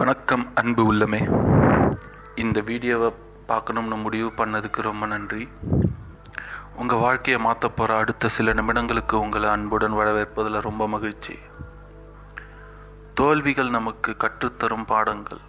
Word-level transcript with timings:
வணக்கம் 0.00 0.52
அன்பு 0.54 0.82
உள்ளமே. 0.92 1.18
இந்த 2.34 2.60
வீடியோவை 2.60 3.12
பார்க்கணும்னு 3.46 3.96
முடிவு 3.96 4.28
பண்ணதுக்கு 4.36 4.80
ரொம்ப 4.80 5.06
நன்றி. 5.06 5.48
உங்கள் 6.76 6.98
வாழ்க்கையை 6.98 7.42
மாற்ற 7.42 7.68
போகிற 7.68 7.96
அடுத்த 7.96 8.28
சில 8.28 8.52
நிமிடங்களுக்கு 8.52 9.12
உங்களை 9.12 9.48
அன்புடன் 9.48 9.92
வரவேற்பதில் 9.92 10.60
ரொம்ப 10.60 10.88
மகிழ்ச்சி. 10.88 11.38
தோல்விகள் 13.14 13.70
நமக்கு 13.70 14.16
கற்றுத்தரும் 14.18 14.86
பாடங்கள். 14.86 15.42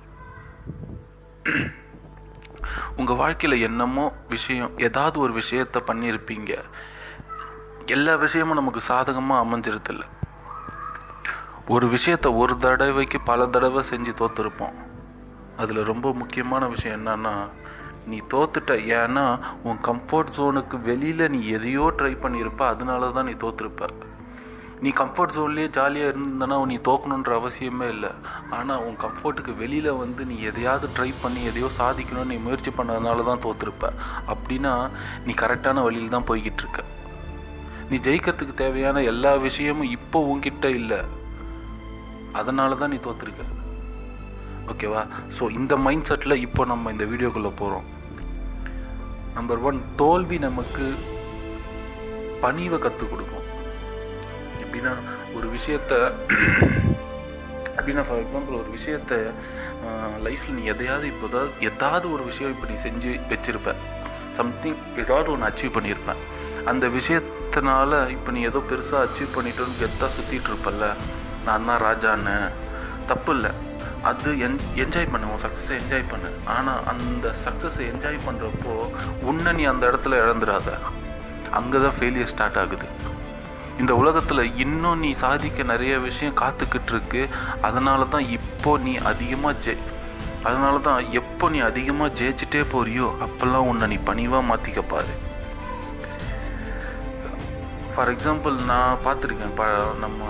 உங்கள் 2.95 3.15
வாழ்க்கையில் 3.15 3.61
என்னமோ 3.61 4.13
விஷயம் 4.29 4.77
ஏதாவது 4.77 5.19
ஒரு 5.19 5.33
விஷயத்தை 5.33 5.81
பண்ணியிருப்பீங்க. 5.87 6.57
எல்லா 7.85 8.15
விஷயமும் 8.15 8.59
நமக்கு 8.61 8.79
சாதகமாக 8.79 9.45
அமைஞ்சிருதில்லை. 9.45 10.09
ஒரு 11.73 11.85
விஷயத்த 11.93 12.27
ஒரு 12.41 12.53
தடவைக்கு 12.63 13.17
பல 13.29 13.41
தடவை 13.55 13.81
செஞ்சு 13.89 14.11
தோத்துருப்போம். 14.21 14.77
அதில் 15.61 15.89
ரொம்ப 15.89 16.07
முக்கியமான 16.21 16.67
விஷயம் 16.75 16.95
என்னன்னா 16.99 17.33
நீ 18.11 18.17
தோத்துட்ட 18.33 18.73
ஏன்னா 18.99 19.25
உன் 19.67 19.79
கம்ஃபர்ட் 19.87 20.31
ஜோனுக்கு 20.37 20.77
வெளியில் 20.87 21.31
நீ 21.33 21.39
எதையோ 21.57 21.85
ட்ரை 21.99 22.13
பண்ணியிருப்ப 22.23 22.63
அதனால 22.73 23.11
தான் 23.17 23.27
நீ 23.29 23.35
தோத்துருப்ப. 23.43 23.89
நீ 24.83 24.89
கம்ஃபர்ட் 25.01 25.35
ஜோன்லேயே 25.35 25.69
ஜாலியாக 25.77 26.11
இருந்தனா 26.13 26.57
நீ 26.71 26.77
தோக்கணுன்ற 26.89 27.31
அவசியமே 27.41 27.87
இல்லை. 27.95 28.11
ஆனால் 28.57 28.83
உன் 28.87 28.97
கம்ஃபர்ட்டுக்கு 29.05 29.53
வெளியில் 29.61 29.91
வந்து 30.01 30.21
நீ 30.31 30.37
எதையாவது 30.51 30.89
ட்ரை 30.97 31.09
பண்ணி 31.23 31.43
எதையோ 31.51 31.69
சாதிக்கணும்னு 31.79 32.31
நீ 32.33 32.39
முயற்சி 32.47 32.73
பண்ணதுனால 32.79 33.25
தான் 33.29 33.43
தோற்றுருப்ப 33.45 33.93
அப்படின்னா 34.33 34.73
நீ 35.27 35.33
கரெக்டான 35.43 35.83
வழியில் 35.87 36.13
தான் 36.17 36.29
போய்கிட்டு 36.31 36.63
இருக்க 36.65 36.81
நீ 37.91 37.97
ஜெயிக்கிறதுக்கு 38.09 38.61
தேவையான 38.65 39.03
எல்லா 39.13 39.33
விஷயமும் 39.47 39.95
இப்போ 39.97 40.19
உன்கிட்ட 40.33 40.67
இல்லை. 40.81 41.01
அதனால 42.39 42.75
தான் 42.81 42.93
நீ 42.93 42.99
தோத்துருக்க 43.07 43.43
ஓகேவா 44.71 45.01
ஸோ 45.37 45.43
இந்த 45.59 45.73
மைண்ட் 45.85 46.07
செட்டில் 46.09 46.41
இப்போ 46.45 46.61
நம்ம 46.71 46.91
இந்த 46.95 47.05
வீடியோக்குள்ளே 47.11 47.51
போகிறோம் 47.61 47.87
நம்பர் 49.37 49.61
ஒன் 49.69 49.79
தோல்வி 50.01 50.37
நமக்கு 50.47 50.85
பணிவை 52.43 52.77
கற்றுக் 52.83 53.11
கொடுக்கும். 53.11 53.45
எப்படின்னா 54.63 54.93
ஒரு 55.37 55.47
விஷயத்த 55.55 55.91
அப்படின்னா 57.77 58.03
ஃபார் 58.07 58.21
எக்ஸாம்பிள் 58.23 58.59
ஒரு 58.61 58.69
விஷயத்த 58.77 59.19
லைஃப்பில் 60.25 60.57
நீ 60.57 60.63
எதையாவது 60.73 61.05
இப்போ 61.11 61.27
ஏதாவது 61.29 61.65
எதாவது 61.69 62.05
ஒரு 62.15 62.23
விஷயம் 62.29 62.51
இப்போ 62.55 62.67
நீ 62.71 62.75
செஞ்சு 62.87 63.11
வச்சுருப்ப. 63.31 63.71
சம்திங் 64.39 64.79
ஏதாவது 65.03 65.31
ஒன்று 65.33 65.49
அச்சீவ் 65.49 65.75
பண்ணியிருப்பேன் 65.77 66.21
அந்த 66.71 66.85
விஷயத்தினால 66.97 68.01
இப்போ 68.15 68.31
நீ 68.35 68.41
ஏதோ 68.51 68.59
பெருசாக 68.71 69.05
அச்சீவ் 69.07 69.35
பண்ணிட்டோன்னு 69.37 69.79
கெத்தாக 69.81 70.11
சுற்றிட்டு 70.17 70.51
இருப்பல்ல. 70.51 70.85
நான் 71.47 71.67
தான் 71.69 71.83
ராஜான்னு. 71.87 72.35
தப்பு 73.11 73.31
இல்லை 73.35 73.51
அது 74.09 74.29
என் 74.45 74.57
என்ஜாய் 74.83 75.11
பண்ணுவோம் 75.13 75.41
சக்ஸஸை 75.43 75.73
என்ஜாய் 75.81 76.09
பண்ணு. 76.11 76.29
ஆனால் 76.55 76.81
அந்த 76.91 77.33
சக்ஸஸை 77.43 77.83
என்ஜாய் 77.91 78.25
பண்ணுறப்போ 78.27 78.73
உன்னை 79.29 79.51
நீ 79.59 79.63
அந்த 79.71 79.83
இடத்துல 79.91 80.19
இழந்துடாத. 80.23 80.69
அங்கே 81.59 81.79
தான் 81.85 81.97
ஃபெயிலியர் 81.97 82.31
ஸ்டார்ட் 82.33 82.59
ஆகுது. 82.63 82.87
இந்த 83.81 83.93
உலகத்தில் 84.01 84.43
இன்னும் 84.63 85.01
நீ 85.03 85.09
சாதிக்க 85.23 85.63
நிறைய 85.71 85.93
விஷயம் 86.07 86.39
காத்துக்கிட்டு 86.41 86.91
இருக்கு 86.93 87.21
அதனால 87.67 88.05
தான் 88.13 88.27
இப்போ 88.37 88.71
நீ 88.85 88.93
அதிகமாக 89.11 89.59
ஜெ 89.65 89.73
அதனால 90.47 90.75
தான் 90.87 91.01
எப்போ 91.19 91.45
நீ 91.53 91.59
அதிகமாக 91.69 92.15
ஜெயிச்சிட்டே 92.19 92.61
போறியோ 92.73 93.07
அப்போல்லாம் 93.25 93.67
உன்னை 93.71 93.87
நீ 93.93 93.97
பணிவாக 94.09 94.49
மாற்றிக்க 94.49 94.81
பாரு. 94.93 95.13
ஃபார் 97.93 98.09
எக்ஸாம்பிள் 98.13 98.55
நான் 98.69 99.01
பார்த்துருக்கேன். 99.05 99.53
ப 99.59 99.63
நம்ம 100.03 100.27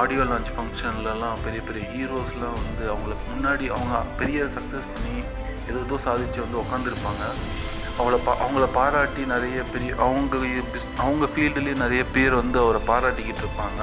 ஆடியோ 0.00 0.22
லான்ச் 0.30 0.50
ஃபங்க்ஷன்லலாம் 0.56 1.38
பெரிய 1.44 1.60
பெரிய 1.68 1.84
ஹீரோஸ்லாம் 1.92 2.58
வந்து 2.60 2.84
அவங்களுக்கு 2.92 3.24
முன்னாடி 3.32 3.66
அவங்க 3.76 3.94
பெரிய 4.20 4.38
சக்ஸஸ் 4.56 4.90
பண்ணி 4.94 5.16
ஏதோ 5.70 5.78
ஏதோ 5.86 5.96
சாதிச்சு 6.06 6.40
வந்து 6.44 6.60
உட்காந்துருப்பாங்க 6.64 7.24
அவளை 8.00 8.18
பா 8.26 8.32
அவங்கள 8.44 8.66
பாராட்டி 8.76 9.22
நிறைய 9.34 9.58
பெரிய 9.74 9.90
அவங்க 10.06 10.36
பிஸ் 10.72 10.86
அவங்க 11.04 11.26
ஃபீல்டுலேயே 11.32 11.76
நிறைய 11.84 12.02
பேர் 12.16 12.34
வந்து 12.40 12.58
அவரை 12.64 12.80
பாராட்டிக்கிட்டு 12.90 13.42
இருப்பாங்க. 13.44 13.80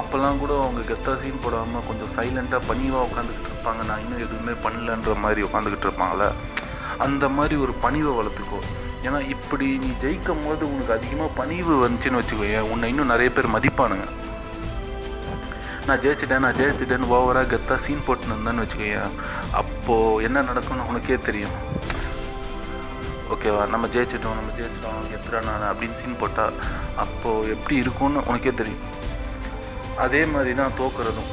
அப்போல்லாம் 0.00 0.40
கூட 0.42 0.52
அவங்க 0.62 0.80
கெஸ்டாக 0.90 1.16
சீன் 1.22 1.42
போடாமல் 1.44 1.86
கொஞ்சம் 1.88 2.12
சைலண்ட்டாக 2.16 2.68
பணிவாக 2.70 3.06
உட்காந்துக்கிட்டு 3.08 3.50
இருப்பாங்க. 3.52 3.82
நான் 3.90 4.02
இன்னும் 4.04 4.24
எதுவுமே 4.26 4.54
பண்ணலன்ற 4.64 5.14
மாதிரி 5.24 5.42
உட்காந்துக்கிட்டு 5.48 5.88
இருப்பாங்களே 5.88 6.28
அந்த 7.06 7.24
மாதிரி 7.36 7.54
ஒரு 7.66 7.74
பணிவை 7.84 8.12
வளர்த்துக்கோ. 8.18 8.60
ஏன்னா 9.06 9.18
இப்படி 9.34 9.66
நீ 9.84 9.88
ஜெயிக்கும் 10.02 10.44
போது 10.46 10.62
உனக்கு 10.72 10.92
அதிகமாக 10.96 11.30
பணிவு 11.38 11.72
வந்துச்சுன்னு 11.84 12.20
வச்சுக்கோயேன் 12.20 12.68
உன்னை 12.72 12.88
இன்னும் 12.92 13.12
நிறைய 13.12 13.30
பேர் 13.36 13.54
மதிப்பானுங்க. 13.54 14.06
நான் 15.86 16.02
ஜெயிச்சிட்டேன் 16.04 16.44
நான் 16.44 16.58
ஜெயிச்சிட்டேன்னு 16.60 17.10
ஓவராக 17.16 17.50
கெத்தாக 17.52 17.78
சீன் 17.84 18.06
போட்டுன்னு 18.06 18.34
இருந்தேன்னு 18.34 18.64
வச்சுக்கோயேன் 18.64 19.10
அப்போது 19.60 20.22
என்ன 20.26 20.44
நடக்கும்னு 20.50 20.88
உனக்கே 20.90 21.18
தெரியும். 21.28 21.56
ஓகேவா 23.34 23.62
நம்ம 23.74 23.86
ஜெயிச்சிட்டோம் 23.94 24.38
நம்ம 24.38 24.50
ஜெயிச்சிட்டோம் 24.58 25.04
எத்தனை 25.16 25.38
நான் 25.48 25.68
அப்படின்னு 25.70 26.00
சீன் 26.00 26.20
போட்டால் 26.22 26.56
அப்போது 27.04 27.52
எப்படி 27.56 27.76
இருக்கும்னு 27.84 28.26
உனக்கே 28.30 28.54
தெரியும். 28.60 28.84
அதே 30.04 30.22
மாதிரி 30.32 30.52
தான் 30.62 30.76
தோக்குறதும். 30.80 31.30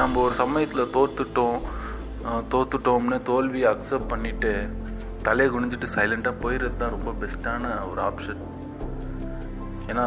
நம்ம 0.00 0.20
ஒரு 0.26 0.34
சமயத்தில் 0.42 0.92
தோத்துட்டோம் 0.96 1.58
தோத்துட்டோம்னு 2.52 3.16
தோல்வியை 3.28 3.68
அக்செப்ட் 3.72 4.10
பண்ணிவிட்டு 4.12 4.52
தலையை 5.26 5.48
குனிஞ்சிட்டு 5.54 5.88
சைலண்ட்டாக 5.96 6.40
போயிடுறது 6.42 6.80
தான் 6.82 6.94
ரொம்ப 6.94 7.10
பெஸ்ட்டான 7.20 7.74
ஒரு 7.90 8.00
ஆப்ஷன் 8.08 8.40
ஏன்னா 9.90 10.06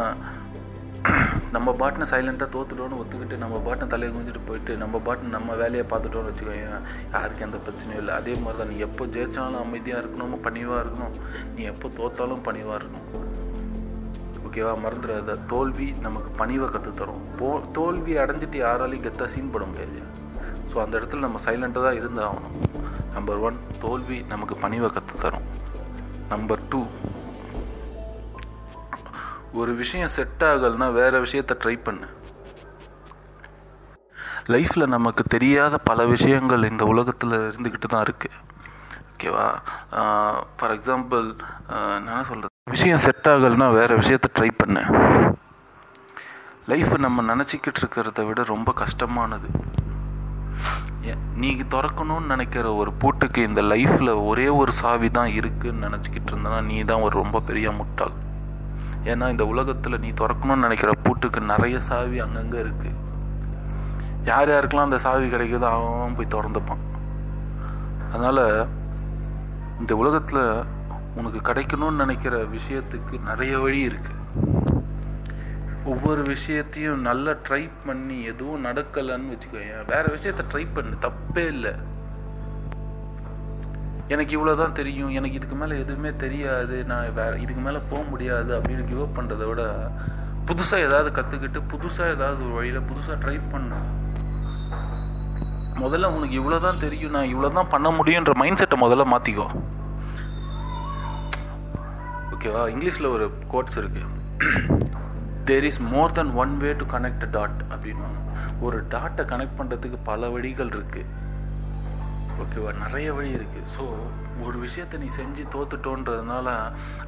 நம்ம 1.54 1.72
பாட்டினை 1.80 2.06
சைலண்ட்டாக 2.12 2.48
தோத்துட்டோன்னு 2.54 2.98
ஒத்துக்கிட்டு 3.00 3.36
நம்ம 3.42 3.56
பாட்டினை 3.66 3.86
தலையை 3.92 4.10
குனிஞ்சிட்டு 4.14 4.42
போயிட்டு 4.48 4.72
நம்ம 4.82 5.00
பாட்டினை 5.06 5.30
நம்ம 5.36 5.54
வேலையை 5.60 5.84
பார்த்துட்டோன்னு 5.92 6.30
வச்சுக்கோங்க 6.30 6.78
யாருக்கும் 7.14 7.46
எந்த 7.46 7.58
பிரச்சனையும் 7.66 8.00
இல்லை. 8.02 8.12
அதே 8.20 8.34
மாதிரி 8.42 8.58
தான் 8.60 8.70
நீ 8.72 8.78
எப்போ 8.88 9.04
ஜெயிச்சாலும் 9.14 9.62
அமைதியாக 9.64 10.02
இருக்கணும் 10.02 10.34
பணிவாக 10.46 10.82
இருக்கணும். 10.84 11.14
நீ 11.56 11.62
எப்போ 11.72 11.88
தோத்தாலும் 11.98 12.44
பணிவாக 12.48 12.78
இருக்கணும். 12.80 13.06
ஓகேவா 14.46 14.74
மறந்துடாத. 14.84 15.38
தோல்வி 15.52 15.88
நமக்கு 16.06 16.32
பணிவை 16.42 16.68
கற்றுத்தரும் 16.74 17.22
போ 17.40 17.50
தோல்வி 17.78 18.14
அடைஞ்சிட்டு 18.24 18.58
யாராலையும் 18.66 19.06
கெத்தாக 19.06 19.30
சீன் 19.36 19.52
பண்ண 19.54 19.66
முடியாது. 19.72 20.02
ஸோ 20.70 20.76
அந்த 20.84 20.94
இடத்துல 21.00 21.26
நம்ம 21.26 21.40
சைலண்ட்டாக 21.48 21.86
தான் 21.88 22.00
இருந்தாகணும். 22.02 22.56
நம்பர் 23.16 23.42
ஒன் 23.48 23.58
தோல்வி 23.84 24.18
நமக்கு 24.32 24.54
பணிவை 24.64 24.88
கற்றுத்தரும் 24.96 25.46
நம்பர் 26.32 26.62
டூ 26.70 26.80
ஒரு 29.60 29.72
விஷயம் 29.80 30.12
செட் 30.16 30.42
ஆகலைன்னா 30.48 30.88
வேற 31.00 31.12
விஷயத்த 31.24 31.52
ட்ரை 31.62 31.74
பண்ணு. 31.86 32.06
லைஃப்பில் 34.54 34.92
நமக்கு 34.94 35.22
தெரியாத 35.34 35.74
பல 35.88 36.00
விஷயங்கள் 36.14 36.68
இந்த 36.70 36.84
உலகத்தில் 36.92 37.36
இருந்துக்கிட்டு 37.46 37.88
தான் 37.94 38.04
இருக்குது 38.06 38.36
ஓகேவா 39.12 39.46
ஃபார் 40.56 40.74
எக்ஸாம்பிள் 40.76 41.24
என்ன 41.98 42.20
சொல்கிறது 42.30 42.52
விஷயம் 42.74 43.02
செட் 43.06 43.28
ஆகலைன்னா 43.32 43.68
வேறு 43.78 43.98
விஷயத்த 44.02 44.28
ட்ரை 44.38 44.50
பண்ணு. 44.60 44.82
லைஃப்பை 46.70 46.98
நம்ம 47.06 47.24
நினச்சிக்கிட்டு 47.32 47.80
இருக்கிறத 47.82 48.20
விட 48.28 48.42
ரொம்ப 48.54 48.70
கஷ்டமானது. 48.82 49.48
நீ 51.40 51.48
திறக்கணும்னு 51.72 52.32
நினைக்கிற 52.32 52.66
ஒரு 52.80 52.90
பூட்டுக்கு 53.00 53.40
இந்த 53.48 53.60
லைஃப்பில் 53.72 54.12
ஒரே 54.30 54.46
ஒரு 54.60 54.72
சாவி 54.80 55.08
தான் 55.18 55.30
இருக்குன்னு 55.38 55.84
நினச்சிக்கிட்டு 55.86 56.30
இருந்தனா 56.32 56.58
நீ 56.70 56.76
தான் 56.90 57.04
ஒரு 57.06 57.14
ரொம்ப 57.22 57.40
பெரிய 57.48 57.70
முட்டாள். 57.80 58.14
ஏன்னா 59.10 59.26
இந்த 59.34 59.44
உலகத்தில் 59.52 60.00
நீ 60.04 60.08
திறக்கணும்னு 60.20 60.64
நினைக்கிற 60.66 60.92
பூட்டுக்கு 61.04 61.40
நிறைய 61.52 61.76
சாவி 61.88 62.18
அங்கங்கே 62.24 62.58
இருக்குது 62.64 62.94
யார் 64.30 64.52
யாருக்கெல்லாம் 64.52 64.88
அந்த 64.88 64.98
சாவி 65.06 65.26
கிடைக்குதோ 65.34 65.68
அவன் 65.74 66.16
போய் 66.18 66.34
திறந்துப்பான். 66.34 66.82
அதனால் 68.12 68.44
இந்த 69.82 69.92
உலகத்தில் 70.02 70.44
உனக்கு 71.20 71.40
கிடைக்கணும்னு 71.48 72.02
நினைக்கிற 72.04 72.36
விஷயத்துக்கு 72.56 73.14
நிறைய 73.30 73.52
வழி 73.64 73.80
இருக்குது 73.90 74.15
ஒவ்வொரு 75.86 76.22
விஷயத்தையும் 76.22 77.00
நல்லா 77.00 77.32
ட்ரை 77.48 77.70
பண்ணி 77.86 78.22
எதுவும் 78.22 78.64
நடக்கலைன்னு 78.64 79.34
வச்சுக்கோங்க 79.34 79.84
வேற 79.86 80.04
விஷயத்த 80.06 80.44
ட்ரை 80.52 80.66
பண்ணு. 80.74 80.96
தப்பே 81.00 81.46
இல்லை. 81.46 81.72
எனக்கு 84.08 84.32
இவ்வளோதான் 84.36 84.72
தெரியும். 84.72 85.08
எனக்கு 85.08 85.36
இதுக்கு 85.36 85.56
மேலே 85.56 85.78
எதுவுமே 85.78 86.10
தெரியாது. 86.16 86.84
நான் 86.84 87.14
வேற 87.14 87.36
இதுக்கு 87.36 87.62
மேலே 87.62 87.78
போக 87.90 88.02
முடியாது 88.02 88.58
அப்படின்னு 88.58 88.84
கிவ் 88.84 89.00
அப் 89.00 89.16
பண்ணுறத 89.18 89.46
விட 89.46 89.90
புதுசாக 90.46 90.86
ஏதாவது 90.86 91.10
கற்றுக்கிட்டு 91.20 91.62
புதுசாக 91.72 92.14
ஏதாவது 92.14 92.44
ஒரு 92.44 92.54
வழியில் 92.54 92.88
புதுசாக 92.90 93.16
ட்ரை 93.24 93.40
பண்ணு. 93.50 93.78
முதல்ல 95.74 96.06
உனக்கு 96.16 96.36
இவ்வளோதான் 96.40 96.78
தெரியும். 96.78 97.10
நான் 97.10 97.32
இவ்வளோ 97.34 97.52
தான் 97.52 97.68
பண்ண 97.68 97.90
முடியுன்ற 97.90 98.34
மைண்ட் 98.34 98.56
செட்டை 98.56 98.80
முதல்ல 98.80 99.06
மாற்றிக்கோ 99.14 99.46
ஓகேவா 102.32 102.62
இங்கிலீஷில் 102.74 103.12
ஒரு 103.12 103.32
கோட்ஸ் 103.48 103.78
இருக்குது 103.78 104.14
there 105.46 105.64
is 105.64 105.80
more 105.88 106.12
than 106.12 106.32
one 106.34 106.56
way 106.56 106.72
to 106.72 106.84
connect 106.90 107.30
dot 107.30 107.60
அப்படின்னு 107.70 108.08
ஒரு 108.60 108.78
டாட்டை 108.90 109.24
கனெக்ட் 109.24 109.58
பண்ணுறதுக்கு 109.58 109.98
பல 110.04 110.28
வழிகள் 110.28 110.68
இருக்குது 110.68 111.12
ஓகேவா 112.36 112.78
நிறைய 112.78 113.12
வழி 113.12 113.30
இருக்குது 113.32 113.68
ஸோ 113.74 113.82
ஒரு 114.42 114.58
விஷயத்தை 114.58 115.00
நீ 115.00 115.08
செஞ்சு 115.16 115.44
தோத்துட்டோன்றதுனால 115.52 116.48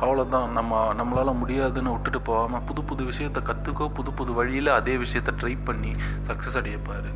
அவ்வளோதான் 0.01 0.47
நம்ம 0.51 0.95
நம்மளால் 0.95 1.39
முடியாதுன்னு 1.39 1.91
விட்டுட்டு 1.91 2.21
போகாமல் 2.23 2.63
புது 2.63 2.85
புது 2.85 3.05
விஷயத்தை 3.05 3.43
கற்றுக்கோ 3.43 3.89
புது 3.93 4.13
புது 4.13 4.33
வழியில் 4.33 4.69
அதே 4.71 4.97
விஷயத்தை 4.97 5.35
ட்ரை 5.35 5.65
பண்ணி 5.65 5.93
சக்ஸஸ் 6.27 6.59
அடையப்பார் 6.61 7.11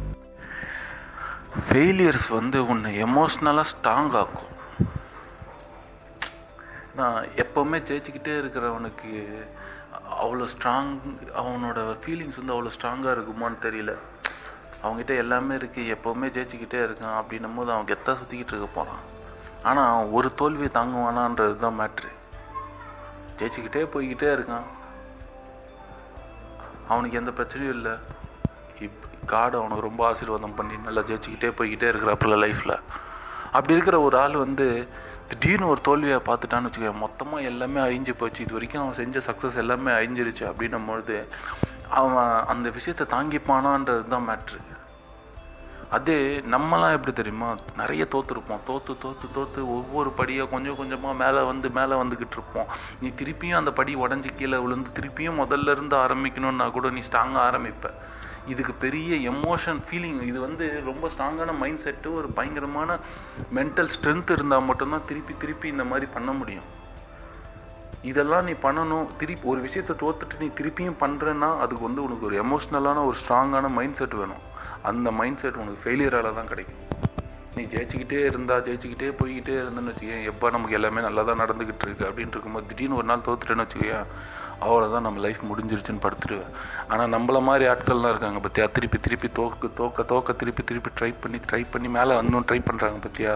ஃபெயிலியர்ஸ் 1.64 2.28
வந்து 2.30 2.66
உன்னை 2.66 3.04
எமோஷ்னலாக 3.04 3.70
ஸ்ட்ராங் 3.70 4.14
ஆக்கும். 4.16 4.48
நான் 6.94 7.26
எப்போவுமே 7.36 7.78
ஜெயிச்சுக்கிட்டே 7.82 8.34
இருக்கிறவனுக்கு 8.38 9.10
அவ்வளோ 10.22 10.46
ஸ்ட்ராங் 10.52 10.92
அவனோட 11.40 11.80
ஃபீலிங்ஸ் 12.02 12.38
வந்து 12.40 12.54
அவ்வளோ 12.54 12.72
ஸ்ட்ராங்காக 12.76 13.14
இருக்குமான்னு 13.16 13.58
தெரியல. 13.66 13.92
அவங்ககிட்ட 14.82 15.14
எல்லாமே 15.22 15.54
இருக்குது 15.56 15.92
எப்போவுமே 15.94 16.28
ஜெயிச்சுக்கிட்டே 16.36 16.80
இருக்கான் 16.86 17.18
அப்படின்னும் 17.20 17.56
போது 17.58 17.72
அவன் 17.74 17.90
கெத்தாக 17.90 18.16
சுற்றிக்கிட்டு 18.20 18.54
இருக்க 18.54 18.68
போகிறான் 18.74 19.02
ஆனால் 19.70 20.10
ஒரு 20.16 20.28
தோல்வி 20.40 20.68
தாங்குவானான்றது 20.78 21.56
தான் 21.64 21.78
மேட்ரு 21.80 22.10
ஜெயிச்சுக்கிட்டே 23.38 23.82
போய்கிட்டே 23.92 24.28
இருக்கான். 24.36 24.66
அவனுக்கு 26.88 27.18
எந்த 27.20 27.30
பிரச்சனையும் 27.38 27.76
இல்லை. 27.76 27.94
இப் 28.86 29.00
காடு 29.32 29.56
அவனுக்கு 29.58 29.88
ரொம்ப 29.88 30.02
ஆசீர்வாதம் 30.10 30.58
பண்ணி 30.58 30.76
நல்லா 30.86 31.02
ஜெயிச்சுக்கிட்டே 31.10 31.50
போய்கிட்டே 31.58 31.88
இருக்கிறாப்புல 31.92 32.36
லைஃப்பில் 32.44 32.76
அப்படி 33.56 33.74
இருக்கிற 33.76 33.96
ஒரு 34.00 34.16
ஆள் 34.20 34.36
வந்து 34.44 34.66
திடீர்னு 35.30 35.70
ஒரு 35.72 35.80
தோல்வியை 35.88 36.18
பார்த்துட்டான்னு 36.28 36.68
வச்சுக்கோங்க 36.68 37.02
மொத்தமாக 37.04 37.48
எல்லாமே 37.50 37.80
அழிஞ்சு 37.86 38.12
போச்சு. 38.20 38.44
இது 38.44 38.56
வரைக்கும் 38.58 38.82
அவன் 38.82 39.00
செஞ்ச 39.00 39.20
சக்ஸஸ் 39.28 39.62
எல்லாமே 39.62 39.90
அழிஞ்சிருச்சு 39.98 40.44
அப்படின்னும் 40.50 40.90
பொழுது 40.90 41.16
அவன் 42.02 42.34
அந்த 42.52 42.68
விஷயத்தை 42.76 43.06
தாங்கிப்பானான்றது 43.14 44.04
தான் 44.14 44.28
மேட்ரு 44.28 44.60
அதே 45.96 46.16
நம்மலாம் 46.52 46.94
எப்படி 46.96 47.12
தெரியுமா 47.16 47.48
நிறைய 47.80 48.02
தோற்றுருப்போம் 48.12 48.62
தோற்று 48.68 48.92
தோற்று 49.02 49.26
தோற்று 49.34 49.60
ஒவ்வொரு 49.74 50.10
படியாக 50.10 50.50
கொஞ்சம் 50.52 50.76
கொஞ்சமாக 50.76 51.18
மேலே 51.22 51.40
வந்து 51.48 51.68
மேலே 51.78 51.94
வந்துக்கிட்டு 52.02 52.36
இருப்போம். 52.38 52.70
நீ 53.00 53.08
திருப்பியும் 53.20 53.60
அந்த 53.60 53.72
படி 53.78 53.94
உடஞ்சி 54.04 54.30
கீழே 54.38 54.58
விழுந்து 54.64 54.90
திருப்பியும் 54.98 55.40
முதல்ல 55.42 55.74
இருந்து 55.76 55.96
ஆரம்பிக்கணும்னா 55.96 56.68
கூட 56.76 56.90
நீ 56.90 57.02
ஸ்ட்ராங்காக 57.08 57.44
ஆரம்பிப்ப. 57.48 57.90
இதுக்கு 58.50 58.72
பெரிய 58.84 59.30
எமோஷன் 59.32 59.80
ஃபீலிங் 59.86 60.20
இது 60.28 60.38
வந்து 60.40 60.66
ரொம்ப 60.90 61.08
ஸ்ட்ராங்கான 61.14 61.50
மைண்ட் 61.58 61.82
செட்டு 61.84 62.08
ஒரு 62.14 62.28
பயங்கரமான 62.28 62.98
மென்டல் 63.58 63.90
ஸ்ட்ரென்த் 63.94 64.32
இருந்தால் 64.36 64.68
மட்டும்தான் 64.68 65.04
திருப்பி 65.10 65.34
திருப்பி 65.42 65.68
இந்த 65.68 65.84
மாதிரி 65.84 66.06
பண்ண 66.16 66.32
முடியும். 66.32 66.68
இதெல்லாம் 68.10 68.46
நீ 68.48 68.54
பண்ணணும் 68.66 69.10
திருப்பி 69.20 69.48
ஒரு 69.48 69.60
விஷயத்தை 69.66 69.94
தோத்துட்டு 70.02 70.40
நீ 70.40 70.48
திருப்பியும் 70.60 71.00
பண்ணுறேன்னா 71.04 71.50
அதுக்கு 71.64 71.86
வந்து 71.88 72.02
உனக்கு 72.06 72.26
ஒரு 72.28 72.38
எமோஷ்னலான 72.44 73.04
ஒரு 73.10 73.16
ஸ்ட்ராங்கான 73.22 73.70
மைண்ட் 73.78 73.98
செட் 74.00 74.18
வேணும். 74.22 74.42
அந்த 74.90 75.10
மைண்ட் 75.20 75.42
செட் 75.42 75.60
உனக்கு 75.64 75.82
ஃபெயிலியரால் 75.84 76.36
தான் 76.38 76.50
கிடைக்கும். 76.52 76.80
நீ 77.56 77.62
ஜெயிச்சுக்கிட்டே 77.72 78.18
இருந்தா 78.28 78.54
ஜெயிச்சுக்கிட்டே 78.66 79.08
போய்கிட்டே 79.20 79.54
இருந்தேன்னு 79.62 79.92
வச்சுக்கேன் 79.92 80.24
எப்போ 80.30 80.50
நமக்கு 80.50 80.76
எல்லாமே 80.78 81.00
நல்லா 81.00 81.22
தான் 81.22 81.42
நடந்துக்கிட்டு 81.42 81.84
இருக்கு 81.86 82.06
அப்படின்னு 82.08 82.34
இருக்கும்போது 82.36 82.66
திடீர்னு 82.70 82.98
ஒரு 83.00 83.06
நாள் 83.10 83.26
தோத்துட்டேன்னு 83.26 83.64
வச்சுக்கோயா 83.64 84.00
அவ்வளோதான் 84.66 85.06
நம்ம 85.06 85.20
லைஃப் 85.24 85.40
முடிஞ்சிருச்சுன்னு 85.50 86.02
படுத்துடுவேன் 86.04 86.52
ஆனால் 86.90 87.10
நம்மள 87.14 87.38
மாதிரி 87.48 87.64
ஆட்கள்லாம் 87.72 88.12
இருக்காங்க 88.14 88.40
பற்றியா 88.44 88.66
திருப்பி 88.76 88.98
திருப்பி 89.06 89.28
தோக்கு 89.38 89.68
தோக்க 89.80 90.04
தோக்க 90.12 90.36
திருப்பி 90.40 90.62
திருப்பி 90.68 90.90
ட்ரை 90.98 91.10
பண்ணி 91.22 91.38
ட்ரை 91.48 91.62
பண்ணி 91.72 91.88
மேலே 91.96 92.12
வந்தும் 92.20 92.46
ட்ரை 92.48 92.58
பண்ணுறாங்க 92.68 92.98
பற்றியா 93.06 93.32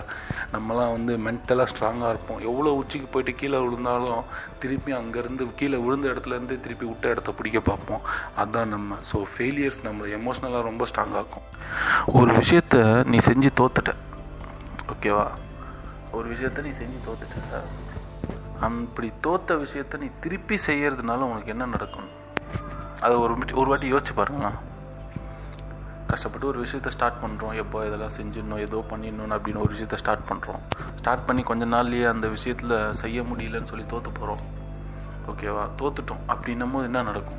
நம்மலாம் 0.54 0.92
வந்து 0.96 1.12
மென்டலாக 1.26 1.68
ஸ்ட்ராங்காக 1.72 2.12
இருப்போம். 2.14 2.40
எவ்வளோ 2.50 2.72
உச்சிக்கு 2.80 3.08
போயிட்டு 3.14 3.34
கீழே 3.40 3.60
விழுந்தாலும் 3.64 4.24
திருப்பி 4.64 4.92
அங்கேருந்து 5.00 5.48
கீழே 5.62 5.78
விழுந்த 5.84 6.06
இடத்துலேருந்து 6.12 6.60
திருப்பி 6.66 6.86
விட்ட 6.90 7.14
இடத்த 7.14 7.32
பிடிக்க 7.38 7.60
பார்ப்போம். 7.70 8.04
அதுதான் 8.40 8.72
நம்ம 8.76 8.98
ஸோ 9.12 9.18
ஃபெயிலியர்ஸ் 9.32 9.80
நம்மளை 9.88 10.10
எமோஷ்னலாக 10.20 10.62
ரொம்ப 10.70 10.84
ஸ்ட்ராங்காகும் 10.92 11.48
ஒரு 12.18 12.30
விஷயத்த 12.40 12.76
நீ 13.12 13.18
செஞ்சு 13.30 13.52
தோத்துட்ட. 13.62 13.94
ஓகேவா 14.94 15.26
ஒரு 16.16 16.26
விஷயத்த 16.34 16.62
நீ 16.66 16.72
செஞ்சு 16.82 16.98
தோத்துட்ட 17.06 17.60
அப்படி 18.60 19.12
தோத்த 19.22 19.54
விஷயத்த 19.54 19.98
நீ 19.98 20.10
திருப்பி 20.20 20.58
செய்யறதுனால 20.66 21.14
உனக்கு 21.14 21.46
என்ன 21.46 21.66
நடக்கும்? 21.66 22.08
அதை 23.00 23.16
ஒரு 23.16 23.34
மிட்- 23.34 23.54
ஒரு 23.54 23.68
வாட்டி 23.68 23.92
யோசிச்சு 23.92 24.12
பாருங்களா 24.16 24.50
கஷ்டப்பட்டு 26.06 26.46
ஒரு 26.46 26.62
விஷயத்த 26.62 26.88
ஸ்டார்ட் 26.88 27.22
பண்ணுறோம் 27.22 27.54
எப்போ 27.54 27.86
இதெல்லாம் 27.86 28.10
செஞ்சிடணும் 28.20 28.58
ஏதோ 28.58 28.84
பண்ணிடணும் 28.88 29.30
அப்படின்னு 29.30 29.56
ஒரு 29.56 29.74
விஷயத்த 29.74 29.94
ஸ்டார்ட் 29.94 30.28
பண்ணுறோம் 30.28 30.58
ஸ்டார்ட் 30.96 31.24
பண்ணி 31.24 31.42
கொஞ்ச 31.42 31.64
நாள்லேயே 31.64 32.08
அந்த 32.08 32.28
விஷயத்தில் 32.28 32.92
செய்ய 32.92 33.22
முடியலன்னு 33.22 33.64
சொல்லி 33.64 33.86
தோற்று 33.86 34.10
போகிறோம் 34.10 34.64
ஓகேவா 35.26 35.68
தோத்துட்டோம். 35.82 36.20
அப்படின்னும் 36.28 36.72
போது 36.72 36.84
என்ன 36.84 37.02
நடக்கும்? 37.02 37.38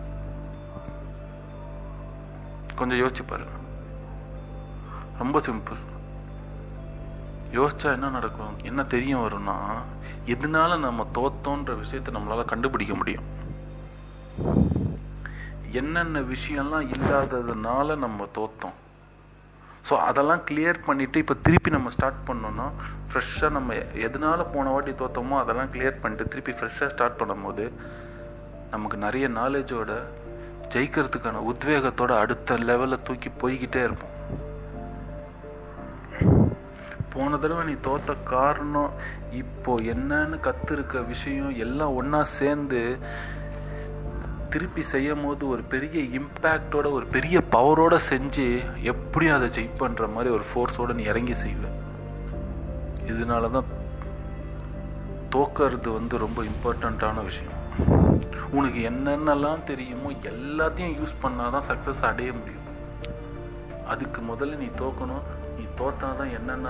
கொஞ்சம் 2.75 2.97
யோசிச்சு 2.97 3.19
பாருங்க. 3.27 3.51
ரொம்ப 5.17 5.39
சிம்பிள் 5.39 5.77
யோசிச்சா 7.55 7.89
என்ன 7.95 8.07
நடக்கும்? 8.09 8.55
என்ன 8.69 8.83
தெரியும் 8.83 9.23
வரும்னா 9.25 9.55
எதனால 10.33 10.79
நம்ம 10.79 11.05
தோத்தோன்ற 11.17 11.77
விஷயத்தை 11.77 12.13
நம்மளால 12.15 12.45
கண்டுபிடிக்க 12.45 12.95
முடியும்? 12.95 13.27
என்னென்ன 15.71 16.19
விஷயம்லாம் 16.19 16.89
இல்லாததுனால 16.95 17.95
நம்ம 17.95 18.27
தோத்தோம்? 18.37 18.75
ஸோ 19.89 19.95
அதெல்லாம் 20.09 20.41
கிளியர் 20.47 20.79
பண்ணிவிட்டு 20.87 21.21
இப்போ 21.23 21.33
திருப்பி 21.33 21.69
நம்ம 21.69 21.89
ஸ்டார்ட் 21.89 22.25
பண்ணோம்னா 22.27 22.65
ஃப்ரெஷ்ஷாக 23.09 23.49
நம்ம 23.49 23.73
எதனால 24.07 24.45
போன 24.53 24.69
வாட்டி 24.69 24.91
தோத்தோமோ 24.91 25.37
அதெல்லாம் 25.43 25.71
கிளியர் 25.73 26.01
பண்ணிட்டு 26.01 26.27
திருப்பி 26.27 26.51
ஃப்ரெஷ்ஷாக 26.51 26.89
ஸ்டார்ட் 26.93 27.19
பண்ணும்போது 27.21 27.65
நமக்கு 28.71 28.97
நிறைய 28.97 29.27
நாலேஜோட 29.29 29.91
ஜெயிக்கிறதுக்கான 30.73 31.43
உத்வேகத்தோட 31.51 32.13
அடுத்த 32.23 32.57
லெவலில் 32.69 33.03
தூக்கி 33.03 33.29
போய்கிட்டே 33.41 33.83
இருப்போம். 33.83 34.15
போன 37.17 37.37
தடவை 37.37 37.63
நீ 37.65 37.75
தோற்ற 37.87 38.13
காரணம் 38.33 38.91
இப்போ 39.41 39.73
என்னன்னு 39.93 40.37
கத்துருக்க 40.47 41.05
விஷயம் 41.05 41.53
எல்லாம் 41.65 41.95
ஒன்றா 41.95 42.21
சேர்ந்து 42.39 42.81
திருப்பி 44.49 44.83
செய்யும் 44.91 45.23
போது 45.25 45.43
ஒரு 45.53 45.63
பெரிய 45.71 46.19
இம்பேக்டோட 46.19 46.87
ஒரு 46.97 47.05
பெரிய 47.15 47.37
பவரோட 47.51 47.95
செஞ்சு 48.09 48.45
எப்படியும் 48.91 49.35
அதை 49.35 49.47
ஜெயிப்பன்ற 49.57 50.05
மாதிரி 50.13 50.29
ஒரு 50.35 50.45
ஃபோர்ஸோட 50.49 50.93
நீ 50.93 51.03
இறங்கி 51.03 51.35
செய்வ. 51.43 51.63
இதனால 53.11 53.49
தான் 53.49 53.67
தோக்கிறது 55.35 55.89
வந்து 55.93 56.17
ரொம்ப 56.25 56.39
இம்பார்ட்டண்ட்டான 56.51 57.23
விஷயம். 57.23 57.57
உனக்கு 58.51 58.79
என்னென்னலாம் 58.89 59.63
தெரியுமோ 59.63 60.11
எல்லாத்தையும் 60.31 60.95
யூஸ் 60.99 61.15
பண்ணாதான் 61.23 61.67
சக்ஸஸ் 61.69 62.07
அடைய 62.11 62.31
முடியும். 62.33 62.65
அதுக்கு 63.87 64.21
முதல்ல 64.21 64.55
நீ 64.55 64.69
தோக்கணும். 64.83 65.25
தோத்தாதான் 65.77 66.33
என்னென்ன 66.33 66.69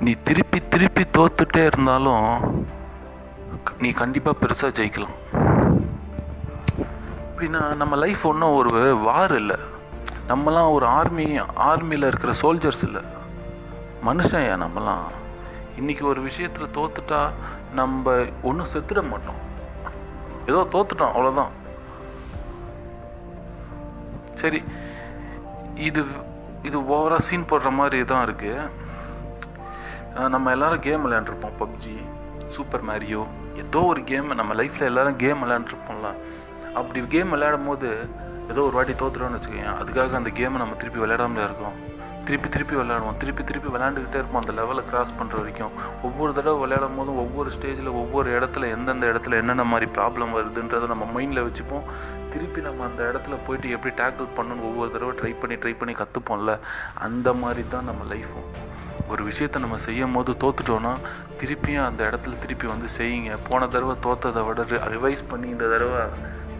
நீ 0.00 0.12
திருப்பி 0.22 0.58
திருப்பி 0.68 1.02
தோத்துட்டே 1.02 1.64
இருந்தாலும் 1.64 2.26
நீ 3.78 3.90
கண்டிப்பாக 3.90 4.38
பெருசாக 4.40 4.72
ஜெயிக்கலாம். 4.78 5.16
அப்படின்னா 7.30 7.76
நம்ம 7.76 7.96
லைஃப் 7.96 8.26
ஒன்றும் 8.26 8.54
ஒரு 8.54 8.96
வார் 8.96 9.34
இல்லை. 9.36 9.56
நம்மலாம் 10.28 10.72
ஒரு 10.72 10.86
ஆர்மி 10.86 11.40
ஆர்மியில் 11.40 12.06
இருக்கிற 12.06 12.32
சோல்ஜர்ஸ் 12.42 12.82
இல்லை. 12.82 13.02
மனுஷன் 14.06 14.50
ஏன் 14.50 14.62
நம்மலாம்? 14.62 15.04
இன்றைக்கி 15.80 16.02
ஒரு 16.02 16.20
விஷயத்தில் 16.20 16.74
தோத்துட்டா 16.74 17.30
நம்ம 17.74 18.24
ஒன்றும் 18.42 18.72
செத்துட 18.72 19.08
மாட்டோம். 19.08 19.40
ஏதோ 20.46 20.66
தோத்துட்டோம் 20.72 21.12
அவ்வளோதான் 21.14 21.52
சரி 24.34 24.62
இது 25.74 26.04
இது 26.68 26.78
ஓவராக 26.94 27.24
சீன் 27.28 27.48
போடுற 27.50 27.70
மாதிரி 27.78 27.98
தான் 28.12 28.24
இருக்குது 28.26 28.68
நம்ம 30.34 30.50
எல்லாரும் 30.56 30.84
கேம் 30.86 31.04
விளையாண்டுருப்போம் 31.04 31.56
பப்ஜி 31.62 31.96
சூப்பர் 32.56 32.84
மேரியோ 32.90 33.22
ஏதோ 33.62 33.80
ஒரு 33.92 34.00
கேம் 34.10 34.28
நம்ம 34.40 34.54
லைஃப்பில் 34.60 34.90
எல்லாரும் 34.90 35.18
கேம் 35.22 35.42
விளையாண்டுருப்போம்ல. 35.44 36.08
அப்படி 36.78 37.00
கேம் 37.14 37.32
விளையாடும் 37.34 37.68
போது 37.70 37.88
ஏதோ 38.52 38.62
ஒரு 38.68 38.74
வாட்டி 38.76 38.94
தோத்துறோம்னு 39.02 39.36
வச்சுக்கோங்க 39.38 39.74
அதுக்காக 39.80 40.18
அந்த 40.20 40.30
கேமை 40.38 40.58
நம்ம 40.62 40.76
திருப்பி 40.80 41.00
விளையாடாமலே 41.02 41.44
இருக்கோம். 41.48 41.76
திருப்பி 42.26 42.48
திருப்பி 42.48 42.74
விளையாடுவோம். 42.76 43.18
திருப்பி 43.22 43.42
திருப்பி 43.44 43.68
விளையாண்டுக்கிட்டே 43.74 44.18
இருப்போம். 44.20 44.40
அந்த 44.42 44.52
லெவலை 44.58 44.82
கிராஸ் 44.90 45.14
பண்ணுற 45.18 45.34
வரைக்கும். 45.40 45.72
ஒவ்வொரு 46.02 46.32
தடவை 46.32 46.58
விளையாடும் 46.60 46.96
போதும் 46.98 47.20
ஒவ்வொரு 47.24 47.50
ஸ்டேஜில் 47.56 47.90
ஒவ்வொரு 48.02 48.28
இடத்துல 48.38 48.68
எந்தெந்த 48.76 49.06
இடத்துல 49.12 49.38
என்னென்ன 49.42 49.64
மாதிரி 49.72 49.88
ப்ராப்ளம் 49.98 50.34
வருதுன்றதை 50.36 50.88
நம்ம 50.92 51.06
மைண்டில் 51.16 51.46
வச்சுப்போம். 51.48 51.88
திருப்பி 52.34 52.60
நம்ம 52.60 52.84
அந்த 52.84 53.00
இடத்துல 53.10 53.34
போயிட்டு 53.46 53.74
எப்படி 53.76 53.94
டேக்கிள் 54.02 54.34
பண்ணணும்னு 54.36 54.68
ஒவ்வொரு 54.70 54.90
தடவை 54.94 55.12
ட்ரை 55.20 55.32
பண்ணி 55.40 55.56
ட்ரை 55.64 55.74
பண்ணி 55.80 55.94
கற்றுப்போம்ல 56.00 56.54
அந்த 57.08 57.28
மாதிரி 57.42 57.64
தான் 57.74 57.88
நம்ம 57.90 58.14
லைஃப்பும் 58.14 58.48
ஒரு 59.12 59.22
விஷயத்தை 59.24 59.58
நம்ம 59.62 59.76
செய்யும் 59.86 60.14
போது 60.16 60.32
தோத்துட்டோன்னா 60.42 60.92
திருப்பியும் 61.40 61.86
அந்த 61.88 62.00
இடத்துல 62.10 62.38
திருப்பி 62.44 62.66
வந்து 62.66 62.88
செய்யுங்க. 62.98 63.32
போன 63.48 63.66
தடவை 63.74 63.94
தோத்ததை 64.06 64.42
விட 64.46 64.62
ரிவைஸ் 64.94 65.22
பண்ணி 65.28 65.48
இந்த 65.54 65.66
தடவை 65.72 66.02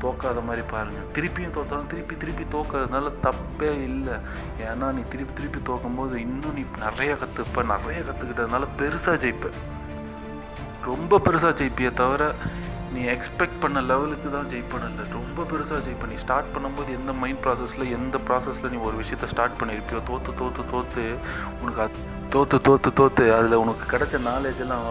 தோக்காத 0.04 0.42
மாதிரி 0.48 0.64
பாருங்கள் 0.72 1.08
திருப்பியும் 1.16 1.54
தோத்தாலும் 1.56 1.90
திருப்பி 1.92 2.14
திருப்பி 2.22 2.44
தோக்கிறதுனால 2.56 3.12
தப்பே 3.26 3.70
இல்லை. 3.88 4.16
ஏன்னா 4.68 4.88
நீ 4.98 5.04
திருப்பி 5.14 5.34
திருப்பி 5.40 5.60
தோக்கும்போது 5.70 6.14
இன்னும் 6.26 6.56
நீ 6.58 6.64
நிறைய 6.84 7.14
கற்றுப்ப 7.22 7.64
நிறைய 7.74 8.00
கற்றுக்கிட்டதுனால 8.10 8.68
பெருசாக 8.80 9.16
ஜெயிப்ப. 9.24 9.50
ரொம்ப 10.90 11.18
பெருசாக 11.26 11.52
ஜெயிப்பியே 11.60 11.90
தவிர 12.02 12.22
நீ 12.94 13.02
எக்ஸ்பெக்ட் 13.12 13.60
பண்ண 13.62 13.78
லெவலுக்கு 13.90 14.28
தான் 14.34 14.50
ஜெயிப்பணும் 14.50 14.90
இல்லை 14.92 15.04
ரொம்ப 15.16 15.46
பெருசாக 15.52 15.80
ஜெயிப்ப. 15.86 16.08
நீ 16.10 16.16
ஸ்டார்ட் 16.24 16.52
பண்ணும்போது 16.54 16.90
எந்த 16.98 17.12
மைண்ட் 17.22 17.40
ப்ராசஸில் 17.44 17.84
எந்த 17.98 18.18
ப்ராசஸில் 18.28 18.72
நீ 18.74 18.78
ஒரு 18.88 18.96
விஷயத்த 19.02 19.30
ஸ்டார்ட் 19.32 19.58
பண்ணியிருப்பியோ 19.60 20.00
தோற்று 20.10 20.34
தோற்று 20.40 20.64
தோற்று 20.72 21.04
உனக்கு 21.62 21.82
அது 21.86 22.04
தோற்று 22.34 22.58
தோற்று 22.68 22.90
தோற்று 23.00 23.24
அதில் 23.38 23.62
உனக்கு 23.64 23.84
கிடைச்ச 23.92 24.20
நாலேஜ் 24.30 24.62
எல்லாம் 24.66 24.86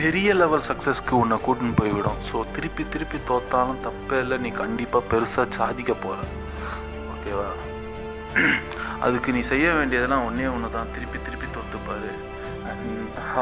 பெரிய 0.00 0.28
லெவல் 0.40 0.64
சக்ஸஸ்க்கு 0.68 1.12
உன்னை 1.22 1.36
கூட்டின்னு 1.44 1.78
போய்விடும். 1.80 2.18
ஸோ 2.28 2.36
திருப்பி 2.54 2.82
திருப்பி 2.92 3.18
தோத்தாலும் 3.30 3.80
தப்பே 3.86 4.18
இல்லை. 4.24 4.36
நீ 4.44 4.50
கண்டிப்பாக 4.62 5.08
பெருசாக 5.12 5.46
சாதிக்க 5.58 5.92
போகிற 6.04 6.18
ஓகேவா 7.12 7.48
அதுக்கு 9.06 9.34
நீ 9.36 9.40
செய்ய 9.52 9.66
வேண்டியதெல்லாம் 9.78 10.24
ஒன்றே 10.28 10.46
ஒன்று 10.56 10.68
தான். 10.76 10.92
திருப்பி 10.96 11.18
திருப்பி 11.26 11.48
தோத்துப்பாரு 11.56 12.10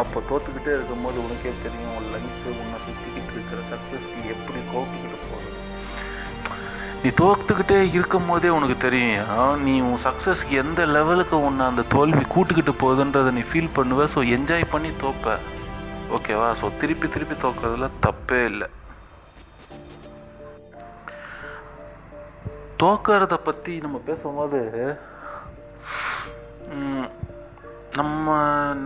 அப்போ 0.01 0.19
தோத்துக்கிட்டே 0.31 0.73
இருக்கும்போது 0.77 1.19
உனக்கே 1.25 1.53
தெரியும் 1.65 1.95
உன் 1.99 2.09
லைஃப் 2.15 2.47
உன்னை 2.63 2.79
சுற்றிக்கிட்டு 2.85 3.33
இருக்கிற 3.37 3.61
சக்ஸஸ்க்கு 3.73 4.21
எப்படி 4.35 4.61
கோப்பிக்கிட்டு 4.73 5.19
போகிறது 5.31 5.55
நீ 7.03 7.11
தோத்துக்கிட்டே 7.21 7.79
இருக்கும் 7.97 8.29
போதே 8.31 8.51
உனக்கு 8.59 8.77
தெரியும் 8.87 9.61
நீ 9.67 9.75
உன் 9.91 10.03
சக்ஸஸ்க்கு 10.07 10.61
எந்த 10.63 10.87
லெவலுக்கு 10.97 11.39
உன்னை 11.49 11.65
அந்த 11.73 11.85
தோல்வி 11.97 12.25
கூட்டுக்கிட்டு 12.35 12.75
போகுதுன்றதை 12.85 13.33
நீ 13.39 13.45
ஃபீல் 13.51 13.75
பண்ணுவ. 13.79 14.07
ஸோ 14.15 14.23
என்ஜாய் 14.37 14.73
பண்ணி 14.75 14.93
தோப்ப. 15.05 15.37
ஓகேவா? 16.15 16.49
ஸோ 16.61 16.67
திருப்பி 16.81 17.07
திருப்பி 17.15 17.37
தோக்கிறதுல 17.45 17.87
தப்பே 18.05 18.41
இல்லை. 18.53 18.69
தோக்கிறத 22.83 23.35
பற்றி 23.49 23.75
நம்ம 23.85 23.99
பேசும்போது 24.09 24.61
நம்ம 27.99 28.35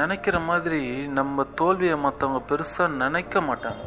நினைக்கிற 0.00 0.36
மாதிரி 0.48 0.80
நம்ம 1.18 1.44
தோல்வியை 1.60 1.96
மற்றவங்க 2.04 2.40
பெருசாக 2.50 2.96
நினைக்க 3.02 3.40
மாட்டாங்க. 3.48 3.84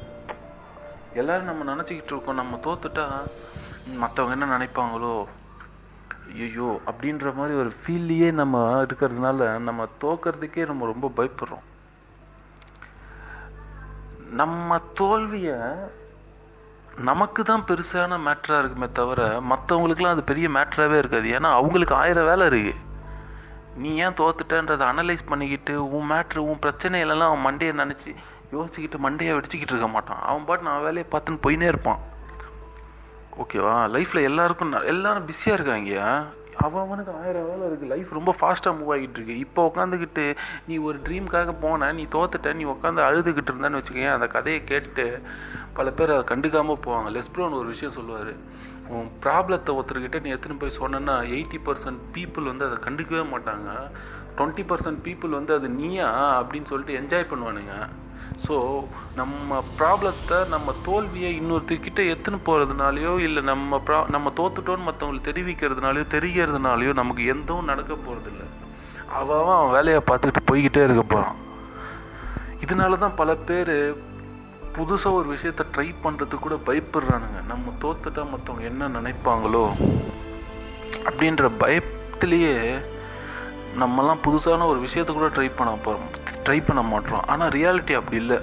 எல்லாரும் 1.21 1.49
நம்ம 1.51 1.67
நினச்சிக்கிட்டு 1.71 2.11
இருக்கோம். 2.13 2.39
நம்ம 2.41 2.59
தோத்துட்டா 2.65 3.05
மற்றவங்க 4.01 4.35
என்ன 4.37 4.51
நினைப்பாங்களோ 4.55 5.13
ஐயோ 6.43 6.69
அப்படின்ற 6.89 7.27
மாதிரி 7.37 7.53
ஒரு 7.63 7.71
ஃபீல்லையே 7.79 8.29
நம்ம 8.41 8.63
இருக்கிறதுனால 8.85 9.47
நம்ம 9.67 9.87
தோக்கிறதுக்கே 10.03 10.65
நம்ம 10.71 10.85
ரொம்ப 10.93 11.07
பயப்படுறோம். 11.17 11.65
நம்ம 14.33 14.77
தோல்வியை 14.93 15.55
நமக்கு 16.97 17.43
தான் 17.43 17.63
பெருசான 17.67 18.17
மேட்ராக 18.19 18.59
இருக்குமே 18.59 18.89
தவிர 18.91 19.41
மற்றவங்களுக்குலாம் 19.49 20.07
அது 20.07 20.23
பெரிய 20.23 20.49
மேட்ராகவே 20.49 20.97
இருக்காது. 20.97 21.29
ஏன்னா 21.29 21.51
அவங்களுக்கு 21.51 21.95
ஆயிரம் 21.95 22.25
வேலை 22.25 22.47
இருக்குது 22.47 22.75
நீ 23.75 23.95
ஏன் 23.95 24.13
தோத்துட்டன்றதை 24.13 24.85
அனலைஸ் 24.91 25.27
பண்ணிக்கிட்டு 25.27 25.91
உன் 25.91 26.11
மேட்ரு 26.11 26.37
உன் 26.37 26.59
பிரச்சனையிலலாம் 26.65 27.31
அவன் 27.31 27.45
மண்டையை 27.45 27.59
நினச்சி 27.59 28.15
யோசிச்சுக்கிட்டு 28.51 28.99
மண்டையை 29.03 29.33
வெடிச்சிக்கிட்டு 29.33 29.73
இருக்க 29.73 29.87
மாட்டான். 29.87 30.21
அவன் 30.21 30.45
பாட்டு 30.45 30.63
நான் 30.63 30.79
வேலையை 30.79 31.05
பார்த்துன்னு 31.11 31.39
போயினே 31.43 31.67
இருப்பான். 31.67 31.99
ஓகேவா 33.39 33.89
லைஃப்பில் 33.95 34.23
எல்லாருக்கும் 34.23 34.73
ந- 34.73 34.85
எல்லாரும் 34.85 35.25
பிஸியாக 35.25 35.63
இருக்காங்க. 35.63 36.23
அவன் 36.65 36.83
அவனுக்கு 36.85 37.11
ஆயிரம் 37.21 37.47
வேலை 37.49 37.63
இருக்குது 37.67 37.91
லைஃப் 37.93 38.09
ரொம்ப 38.17 38.31
ஃபாஸ்ட்டாக 38.39 38.77
மூவ் 38.79 38.91
ஆகிட்டு 38.95 39.17
இருக்கு. 39.19 39.37
இப்போ 39.45 39.71
உட்காந்துக்கிட்டு 39.71 40.25
நீ 40.67 40.77
ஒரு 40.77 40.97
ட்ரீம்காக 41.07 41.55
போன 41.61 41.91
நீ 41.99 42.05
தோத்துட்ட 42.15 42.53
நீ 42.59 42.65
உட்காந்து 42.73 43.01
அழுதுகிட்டு 43.07 43.51
இருந்தான்னு 43.51 43.79
வச்சுக்கோங்க 43.79 44.11
அந்த 44.13 44.27
கதையை 44.27 44.63
கேட்டு 44.63 45.05
பல 45.73 45.91
பேர் 45.91 46.15
அதை 46.15 46.25
கண்டுக்காமல் 46.31 46.83
போவாங்க. 46.85 47.09
லெஸ்ப்ரோன் 47.17 47.59
ஒரு 47.59 47.67
விஷயம் 47.73 47.95
சொல்லுவார். 47.97 48.33
உன் 48.89 49.09
ப்ராப்ளத்தை 49.25 49.71
ஒருத்தர்கிட்ட 49.77 50.21
நீ 50.21 50.29
எத்தனை 50.29 50.57
போய் 50.57 50.79
சொன்னேன்னா 50.79 51.15
எயிட்டி 51.35 51.59
பர்சன்ட் 51.67 52.01
பீப்புள் 52.17 52.49
வந்து 52.51 52.67
அதை 52.69 52.77
கண்டுக்கவே 52.87 53.25
மாட்டாங்க. 53.33 53.69
டுவெண்ட்டி 54.37 54.63
பர்சன்ட் 54.71 55.01
பீப்புள் 55.07 55.37
வந்து 55.39 55.53
அது 55.53 55.69
நீயா 55.69 56.39
அப்படின்னு 56.39 56.71
சொல்லிட்டு 56.71 56.99
என்ஜாய் 57.01 57.31
பண்ணுவானுங்க. 57.31 57.75
ஸோ 58.47 58.85
நம்ம 59.15 59.63
ப்ராப்ளத்தை 59.79 60.47
நம்ம 60.47 60.73
தோல்வியை 60.83 61.41
இன்னொருத்தர்கிட்ட 61.41 62.01
எத்துன்னு 62.03 62.39
போகிறதுனாலையோ 62.45 63.19
இல்லை 63.19 63.43
நம்ம 63.43 63.81
ப்ரா 63.85 64.09
நம்ம 64.09 64.31
தோத்துட்டோன்னு 64.35 64.87
மற்றவங்களுக்கு 64.87 65.29
தெரிவிக்கிறதுனாலையோ 65.31 66.05
தெரிகிறதுனாலையோ 66.11 66.93
நமக்கு 66.93 67.25
எதுவும் 67.25 67.65
நடக்க 67.65 67.93
போகிறதில்ல 67.93 68.43
அவன் 69.07 69.37
அவன் 69.37 69.69
வேலையை 69.69 70.01
பார்த்துக்கிட்டு 70.11 70.47
போய்கிட்டே 70.51 70.83
இருக்க 70.83 71.03
போகிறான் 71.03 71.35
இதனால 72.61 72.97
தான் 72.97 73.15
பல 73.15 73.35
பேர் 73.35 73.95
புதுசாக 74.77 75.11
ஒரு 75.11 75.35
விஷயத்த 75.35 75.65
ட்ரை 75.77 75.93
பண்ணுறதுக்கு 76.03 76.39
கூட 76.39 76.55
பயப்படுறானுங்க. 76.65 77.45
நம்ம 77.47 77.73
தோத்துட்டா 77.81 78.25
மற்றவங்க 78.33 78.61
என்ன 78.61 78.87
நினைப்பாங்களோ 78.87 79.71
அப்படின்ற 81.03 81.51
பயத்திலேயே 81.59 82.81
நம்மலாம் 83.79 84.23
புதுசான 84.23 84.65
ஒரு 84.65 84.79
விஷயத்த 84.79 85.11
கூட 85.13 85.27
ட்ரை 85.27 85.51
பண்ண 85.55 85.73
போகிறோம் 85.73 86.22
ட்ரை 86.47 86.57
பண்ண 86.67 86.81
மாட்டோம். 86.91 87.23
ஆனால் 87.33 87.53
ரியாலிட்டி 87.57 87.93
அப்படி 87.99 88.17
இல்லை. 88.23 88.39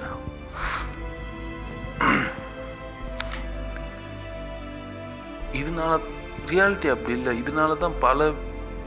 இதனால 5.59 5.93
ரியாலிட்டி 6.51 6.89
அப்படி 6.93 7.13
இல்லை. 7.17 7.31
இதனால 7.41 7.77
தான் 7.83 7.99
பல 8.05 8.31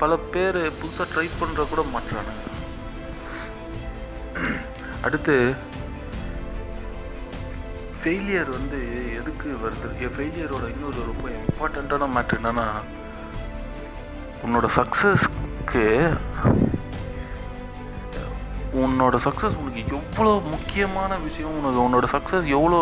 பல 0.03 0.17
பேர் 0.33 0.59
புதுசாக 0.81 1.07
ட்ரை 1.13 1.27
பண்ணுற 1.41 1.65
கூட 1.73 1.83
மாட்டுறானுங்க 1.93 2.43
அடுத்து 5.07 5.35
ஃபெயிலியர் 8.01 8.51
வந்து 8.57 8.79
எதுக்கு 9.19 9.49
வருது? 9.65 9.89
ஃபெயிலியரோட 10.17 10.65
இன்னொரு 10.75 11.09
ரொம்ப 11.11 11.27
இம்பார்ட்டண்ட்டான 11.39 12.09
மேட்ரு 12.17 12.39
என்னன்னா 12.41 12.67
உன்னோட 14.47 14.69
சக்ஸஸ்க்கு 14.79 15.85
உன்னோட 18.83 19.17
சக்ஸஸ் 19.27 19.59
உனக்கு 19.63 19.81
எவ்வளோ 19.99 20.33
முக்கியமான 20.55 21.17
விஷயம் 21.27 21.57
உனக்கு 21.59 21.81
உன்னோட 21.87 22.07
சக்ஸஸ் 22.15 22.47
எவ்வளோ 22.57 22.79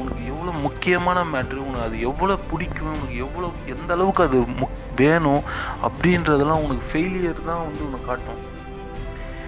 உனக்கு 0.00 0.22
எவ்வளோ 0.32 0.52
முக்கியமான 0.64 1.18
மேட்ரு 1.32 1.60
உனக்கு 1.68 1.86
அது 1.86 2.00
எவ்வளோ 2.08 2.34
பிடிக்கும் 2.50 2.90
உனக்கு 2.94 3.16
எவ்வளோ 3.26 3.48
எந்த 3.74 3.90
அளவுக்கு 3.94 4.22
அது 4.22 4.38
முக் 4.60 4.76
வேணும் 5.00 5.42
அப்படின்றதெல்லாம் 5.88 6.64
உனக்கு 6.66 6.84
ஃபெயிலியர் 6.90 7.40
தான் 7.48 7.62
வந்து 7.64 7.82
உனக்கு 7.88 8.08
காட்டும். 8.10 8.42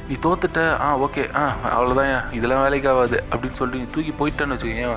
நீ 0.09 0.17
தோத்துட்ட 0.27 0.61
ஆ 0.85 0.89
ஓகே 1.07 1.25
ஆ 1.41 1.43
அவ்வளோதான் 1.77 2.33
இதெல்லாம் 2.39 2.65
வேலைக்கு 2.67 2.89
ஆகாது 2.93 3.19
அப்படின்னு 3.31 3.59
சொல்லிட்டு 3.61 3.83
நீ 3.85 3.91
தூக்கி 3.97 4.15
போயிட்டேன்னு 4.21 4.57
வச்சுக்கோங்க 4.57 4.97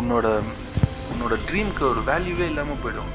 உன்னோட 0.00 0.26
உன்னோட 1.12 1.34
ட்ரீம்க்கு 1.48 1.84
ஒரு 1.92 2.02
வேல்யூவே 2.10 2.46
இல்லாமல் 2.52 2.82
போயிடும். 2.84 3.12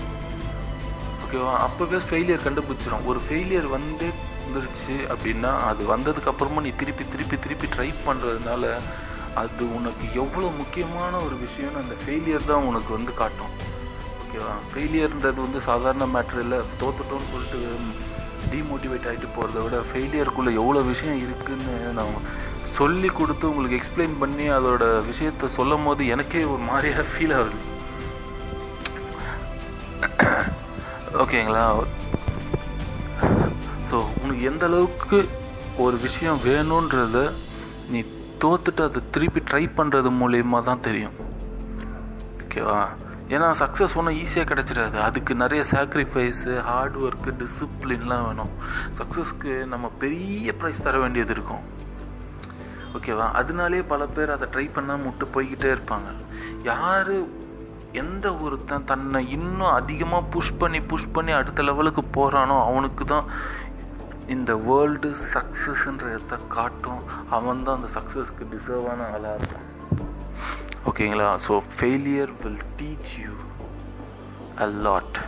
ஓகேவா? 1.31 1.51
அப்போவே 1.65 1.99
ஃபெயிலியர் 2.07 2.45
கண்டுபிடிச்சிடும் 2.45 3.05
ஒரு 3.05 3.19
ஃபெயிலியர் 3.25 3.67
வந்து 3.75 4.07
வந்துருச்சு 4.43 4.95
அப்படின்னா 5.13 5.51
அது 5.67 5.81
வந்ததுக்கு 5.91 6.29
அப்புறமா 6.31 6.61
நீ 6.61 6.71
திருப்பி 6.79 7.03
திருப்பி 7.11 7.37
திருப்பி 7.39 7.67
ட்ரை 7.67 7.87
பண்ணுறதுனால 8.07 8.63
அது 9.33 9.63
உனக்கு 9.77 10.05
எவ்வளோ 10.13 10.47
முக்கியமான 10.57 11.13
ஒரு 11.17 11.35
விஷயம்னு 11.45 11.83
அந்த 11.83 11.95
ஃபெயிலியர் 12.01 12.49
தான் 12.49 12.67
உனக்கு 12.69 12.91
வந்து 12.97 13.13
காட்டும். 13.13 13.53
ஓகேவா? 14.23 14.55
ஃபெயிலியர்ன்றது 14.73 15.39
வந்து 15.45 15.61
சாதாரண 15.69 16.05
மேட்ரு 16.15 16.39
இல்லை. 16.39 16.59
தோத்துட்டோம்னு 16.81 17.31
சொல்லிட்டு 17.33 17.61
டிமோட்டிவேட் 18.51 19.07
ஆகிட்டு 19.09 19.29
போகிறத 19.37 19.63
விட 19.63 19.79
ஃபெயிலியருக்குள்ளே 19.91 20.53
எவ்வளோ 20.61 20.81
விஷயம் 20.91 21.19
இருக்குதுன்னு 21.25 21.75
நான் 21.99 22.27
சொல்லி 22.77 23.09
கொடுத்து 23.09 23.49
உங்களுக்கு 23.49 23.79
எக்ஸ்பிளைன் 23.79 24.21
பண்ணி 24.23 24.47
அதோட 24.49 24.83
விஷயத்த 25.11 25.53
சொல்லும் 25.59 25.83
போது 25.83 26.07
எனக்கே 26.07 26.43
ஒரு 26.43 26.63
மாதிரியாக 26.71 27.05
ஃபீல் 27.11 27.35
ஆகுது. 27.39 27.59
ஓகேங்களா? 31.21 31.63
ஸோ 33.89 33.97
உனக்கு 34.21 34.41
எந்த 34.51 34.65
அளவுக்கு 34.69 35.17
ஒரு 35.85 35.97
விஷயம் 36.05 36.39
வேணுன்றத 36.45 37.17
நீ 37.93 37.99
தோத்துட்டு 38.43 38.81
அதை 38.87 39.01
திருப்பி 39.15 39.41
ட்ரை 39.49 39.63
பண்ணுறது 39.79 40.09
மூலயமா 40.21 40.59
தான் 40.69 40.83
தெரியும். 40.87 41.17
ஓகேவா? 42.43 42.79
ஏன்னா 43.35 43.49
சக்ஸஸ் 43.59 43.95
ஒன்றும் 43.99 44.17
ஈஸியாக 44.21 44.49
கிடச்சிடாது. 44.51 44.97
அதுக்கு 45.07 45.35
நிறைய 45.35 45.63
சாக்ரிஃபைஸு 45.71 46.53
ஹார்ட் 46.69 46.97
ஒர்க்கு 47.05 47.33
டிசிப்ளின்லாம் 47.41 48.25
வேணும். 48.27 48.53
சக்ஸஸ்க்கு 48.99 49.53
நம்ம 49.73 49.91
பெரிய 50.03 50.53
ப்ரைஸ் 50.61 50.85
தர 50.87 50.97
வேண்டியது 51.03 51.33
இருக்கும். 51.37 51.63
ஓகேவா? 52.97 53.27
அதனாலே 53.41 53.81
பல 53.93 54.05
பேர் 54.15 54.35
அதை 54.37 54.47
ட்ரை 54.55 54.65
பண்ணால் 54.77 55.03
முட்டு 55.05 55.27
போய்கிட்டே 55.35 55.69
இருப்பாங்க. 55.75 56.09
யார் 56.71 57.13
எந்த 57.99 58.25
ஒருத்தன் 58.43 58.85
தன்னை 58.91 59.19
இன்னும் 59.35 59.75
அதிகமாக 59.79 60.29
புஷ் 60.33 60.57
பண்ணி 60.61 60.79
புஷ் 60.91 61.11
பண்ணி 61.15 61.31
அடுத்த 61.37 61.63
லெவலுக்கு 61.69 62.03
போகிறானோ 62.17 62.55
அவனுக்கு 62.67 63.05
தான் 63.05 63.27
இந்த 64.35 64.51
வேர்ல்டு 64.67 65.09
சக்ஸஸ்ன்ற 65.33 66.05
இடத்த 66.15 66.35
காட்டும். 66.55 67.01
அவன் 67.37 67.63
தான் 67.67 67.77
அந்த 67.79 67.89
சக்ஸஸ்க்கு 67.97 68.49
டிசர்வான 68.53 69.07
ஆளாக 69.13 69.35
இருப்பான். 69.39 69.67
ஓகேங்களா? 70.89 71.27
So 71.47 71.53
failure 71.75 72.31
will 72.43 72.63
teach 72.79 73.13
you 73.25 73.33
a 74.65 74.67
lot 74.87 75.19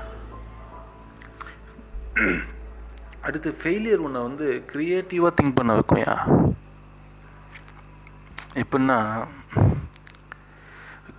அடுத்து 3.27 3.49
ஃபெயிலியர் 3.61 4.03
உன்னை 4.07 4.21
வந்து 4.27 4.47
க்ரியேட்டிவாக 4.71 5.35
திங்க் 5.37 5.57
பண்ண 5.59 5.73
வைக்கும்யா 5.77 6.15
எப்படின்னா 8.63 8.97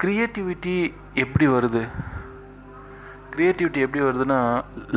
க்ரியேட்டிவிட்டி 0.02 0.76
எப்படி 1.22 1.46
வருது? 1.54 1.82
க்ரியேட்டிவிட்டி 3.32 3.80
எப்படி 3.84 4.00
வருதுன்னா 4.04 4.38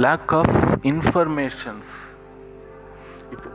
லேக் 0.06 0.34
ஆஃப் 0.40 0.56
இன்ஃபர்மேஷன்ஸ் 0.92 1.92
இப்போ 3.34 3.50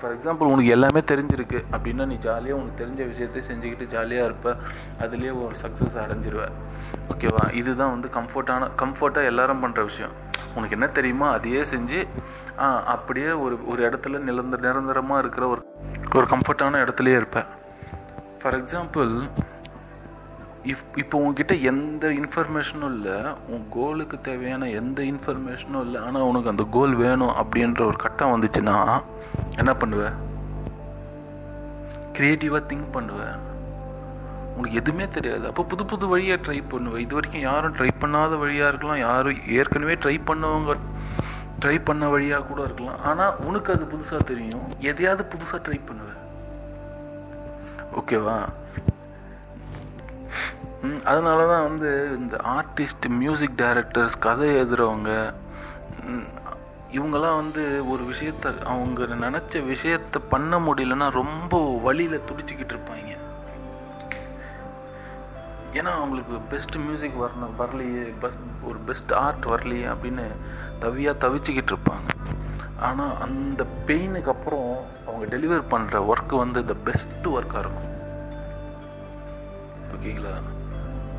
ஃபார் 0.00 0.14
எக்ஸாம்பிள் 0.14 0.50
உனக்கு 0.52 0.72
எல்லாமே 0.76 1.00
தெரிஞ்சிருக்கு 1.10 1.58
அப்படின்னா 1.74 2.04
நீ 2.12 2.16
ஜாலியாக 2.26 2.60
உனக்கு 2.60 2.80
தெரிஞ்ச 2.82 3.00
விஷயத்தை 3.12 3.42
செஞ்சுக்கிட்டு 3.50 3.86
ஜாலியாக 3.94 4.28
இருப்ப. 4.28 4.56
அதுலேயே 5.02 5.32
ஒரு 5.44 5.56
சக்ஸஸ் 5.62 5.98
அடைஞ்சிருவ. 6.04 6.44
ஓகேவா 7.12 7.44
இதுதான் 7.60 7.92
வந்து 7.94 8.10
கம்ஃபர்ட்டான 8.18 8.70
கம்ஃபர்ட்டாக 8.82 9.30
எல்லாரும் 9.32 9.62
பண்ணுற 9.64 9.82
விஷயம். 9.90 10.14
உனக்கு 10.56 10.76
என்ன 10.78 10.88
தெரியுமோ 10.98 11.26
அதையே 11.36 11.62
செஞ்சு 11.74 12.00
அப்படியே 12.94 13.30
ஒரு 13.44 13.56
ஒரு 13.72 13.80
இடத்துல 13.88 14.20
நிரந்தர 14.28 14.60
நிரந்தரமாக 14.68 15.22
இருக்கிற 15.24 15.46
ஒரு 15.54 15.62
ஒரு 16.18 16.26
கம்ஃபர்ட்டான 16.34 16.80
இடத்துலையே 16.84 17.18
இருப்பேன் 17.22 17.48
ஃபார் 18.40 18.56
எக்ஸாம்பிள் 18.62 19.12
இப் 20.72 20.96
இப்போ 21.02 21.16
உங்ககிட்ட 21.18 21.54
எந்த 21.70 22.04
இன்ஃபர்மேஷனும் 22.20 22.92
இல்லை. 22.94 23.16
உன் 23.54 23.64
கோலுக்கு 23.76 24.16
தேவையான 24.28 24.68
எந்த 24.80 24.98
இன்ஃபர்மேஷனும் 25.02 25.84
இல்லை. 25.86 25.98
ஆனால் 26.06 26.26
உனக்கு 26.30 26.52
அந்த 26.52 26.64
கோல் 26.76 26.94
வேணும் 27.02 27.34
அப்படின்ற 27.40 27.80
ஒரு 27.90 27.98
கட்டம் 28.04 28.32
வந்துச்சுன்னா 28.34 28.76
என்ன 29.60 29.72
பண்ணுவ? 29.82 30.04
க்ரியேட்டிவாக 32.18 32.62
திங்க் 32.70 32.94
பண்ணுவ. 32.96 33.20
உனக்கு 34.56 34.76
எதுவுமே 34.82 35.06
தெரியாது. 35.16 35.46
அப்போ 35.46 35.62
புது 35.72 35.84
புது 35.92 36.04
வழியாக 36.08 36.38
ட்ரை 36.44 36.58
பண்ணுவேன் 36.68 37.04
இது 37.06 37.14
வரைக்கும் 37.18 37.46
யாரும் 37.48 37.74
ட்ரை 37.78 37.90
பண்ணாத 38.02 38.38
வழியாக 38.44 38.70
இருக்கலாம். 38.72 39.02
யாரும் 39.08 39.40
ஏற்கனவே 39.58 39.96
ட்ரை 40.04 40.16
பண்ணவங்க 40.30 40.76
ட்ரை 41.62 41.76
பண்ண 41.88 42.08
வழியாக 42.14 42.46
கூட 42.50 42.60
இருக்கலாம். 42.68 43.00
ஆனால் 43.10 43.36
உனக்கு 43.48 43.72
அது 43.74 43.84
புதுசாக 43.94 44.22
தெரியும். 44.32 44.68
எதையாவது 44.90 45.24
புதுசாக 45.34 45.60
ட்ரை 45.66 45.80
பண்ணுவேன் 45.88 46.22
ஓகேவா 48.00 48.38
அதனால 51.10 51.46
தான் 51.52 51.66
வந்து 51.68 51.90
இந்த 52.18 52.36
ஆர்டிஸ்ட் 52.36 53.06
மியூசிக் 53.08 53.58
டைரக்டர்ஸ் 53.62 54.16
கதை 54.18 54.48
எழுதுகிறவங்க 54.56 55.10
இவங்கெல்லாம் 56.96 57.38
வந்து 57.42 57.62
ஒரு 57.92 58.02
விஷயத்த 58.12 58.52
அவங்க 58.72 59.06
நினச்ச 59.24 59.62
விஷயத்த 59.72 60.20
பண்ண 60.28 60.58
முடியலன்னா 60.58 61.06
ரொம்ப 61.20 61.60
வழியில் 61.86 62.26
துடிச்சிக்கிட்டு 62.28 62.74
இருப்பாங்க. 62.74 62.92
ஏன்னா 65.78 65.90
அவங்களுக்கு 66.00 66.36
பெஸ்ட் 66.52 66.76
மியூசிக் 66.76 67.22
வரணும் 67.22 67.56
வரலையே 67.58 68.04
பஸ் 68.20 68.38
ஒரு 68.68 68.78
பெஸ்ட் 68.78 69.12
ஆர்ட் 69.12 69.46
வரலையே 69.52 69.86
அப்படின்னு 69.94 70.24
தவியாக 70.84 71.22
தவிச்சுக்கிட்டு 71.24 71.72
இருப்பாங்க. 71.74 72.08
ஆனால் 72.86 73.16
அந்த 73.26 73.66
பெயினுக்கு 73.88 74.32
அப்புறம் 74.34 74.70
அவங்க 75.06 75.36
டெலிவர் 75.36 75.70
பண்ணுற 75.74 76.00
ஒர்க்கு 76.12 76.36
வந்து 76.44 76.62
த 76.64 76.76
பெஸ்ட் 76.88 77.26
ஒர்க்காக 77.36 77.62
இருக்கும். 77.64 77.90
ஓகேங்களா? 79.94 80.34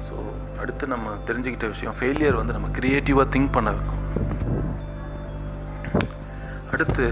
ஸோ 0.08 0.16
அடுத்து 0.62 0.94
நம்ம 0.94 1.16
தெரிஞ்சுக்கிட்ட 1.30 1.68
விஷயம் 1.74 1.98
ஃபெயிலியர் 2.00 2.40
வந்து 2.40 2.56
நம்ம 2.58 2.70
க்ரியேட்டிவாக 2.78 3.32
திங்க் 3.36 3.56
பண்ண 3.58 3.72
வைக்கும். 3.78 4.04
அடுத்து 6.74 7.06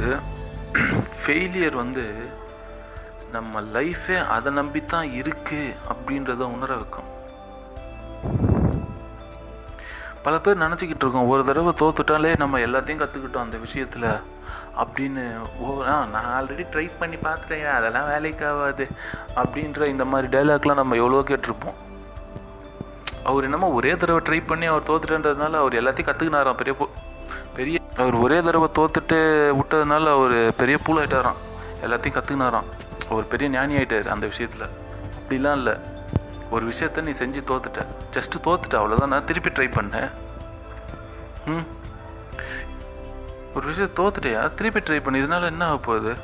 ஃபெயிலியர் 1.20 1.76
வந்து 1.84 2.06
நம்ம 3.36 3.62
லைஃபே 3.76 4.18
அதை 4.36 4.50
நம்பி 4.60 4.82
தான் 4.94 5.08
இருக்கு 5.20 5.62
அப்படின்றத 5.92 6.44
உணர 6.56 6.72
வைக்கும். 6.82 7.10
பல 10.26 10.36
பேர் 10.44 10.64
நினச்சிக்கிட்டு 10.64 11.04
இருக்கோம் 11.06 11.30
ஒரு 11.32 11.42
தடவை 11.48 11.72
தோத்துட்டாலே 11.82 12.32
நம்ம 12.44 12.60
எல்லாத்தையும் 12.68 13.02
கற்றுக்கிட்டோம் 13.02 13.46
அந்த 13.46 13.58
விஷயத்தில் 13.66 14.08
அப்படின்னு. 14.84 15.24
ஓ 15.64 15.76
நான் 16.14 16.30
ஆல்ரெடி 16.38 16.64
ட்ரை 16.74 16.86
பண்ணி 17.02 17.18
பார்த்துட்டேன் 17.26 17.76
அதெல்லாம் 17.80 18.10
வேலைக்கு 18.14 18.46
ஆகாது 18.52 18.86
அப்படின்ற 19.42 19.90
இந்த 19.94 20.06
மாதிரி 20.12 20.30
டைலாக்லாம் 20.36 20.82
நம்ம 20.82 20.98
எவ்வளோ 21.02 21.24
கேட்டிருப்போம். 21.32 21.78
அவர் 23.26 23.44
என்னமோ 23.44 23.68
ஒரே 23.70 23.96
தடவை 23.96 24.22
ட்ரை 24.22 24.44
பண்ணி 24.48 24.66
அவர் 24.66 24.84
தோத்துட்டன்றதுனால 24.84 25.54
அவர் 25.54 25.74
எல்லாத்தையும் 25.74 26.10
கற்றுக்கினாராம் 26.10 26.58
பெரிய 26.58 26.88
பெரிய 27.54 27.80
அவர் 27.98 28.16
ஒரே 28.16 28.42
தடவை 28.42 28.70
தோத்துட்டு 28.78 29.20
விட்டதுனால 29.60 30.08
அவர் 30.12 30.56
பெரிய 30.56 30.78
பூல் 30.84 31.06
ஆகிட்டாராம் 31.06 31.40
எல்லாத்தையும் 31.84 32.18
கற்றுக்கினாராம் 32.18 32.70
அவர் 33.10 33.28
பெரிய 33.28 33.50
ஞானி 33.50 33.76
ஆகிட்டார் 33.76 34.08
அந்த 34.08 34.26
விஷயத்தில். 34.28 34.68
அப்படிலாம் 35.20 35.56
இல்லை. 35.56 35.74
ஒரு 36.50 36.66
விஷயத்த 36.66 37.02
நீ 37.02 37.12
செஞ்சு 37.12 37.42
தோத்துட்ட. 37.44 37.86
ஜஸ்ட்டு 38.12 38.42
தோத்துட்ட. 38.44 38.76
அவ்வளோதான் 38.76 39.06
நான் 39.06 39.26
திருப்பி 39.26 39.50
ட்ரை 39.50 39.70
பண்ணேன். 39.70 40.10
ம். 41.46 41.66
ஒரு 43.56 43.66
விஷயம் 43.68 43.96
தோத்துட்டியா? 43.96 44.54
திருப்பி 44.54 44.80
ட்ரை 44.80 45.04
பண்ணி. 45.04 45.20
இதனால 45.20 45.44
என்ன 45.44 45.66
ஆக 45.66 45.78
போகுது? 45.78 46.16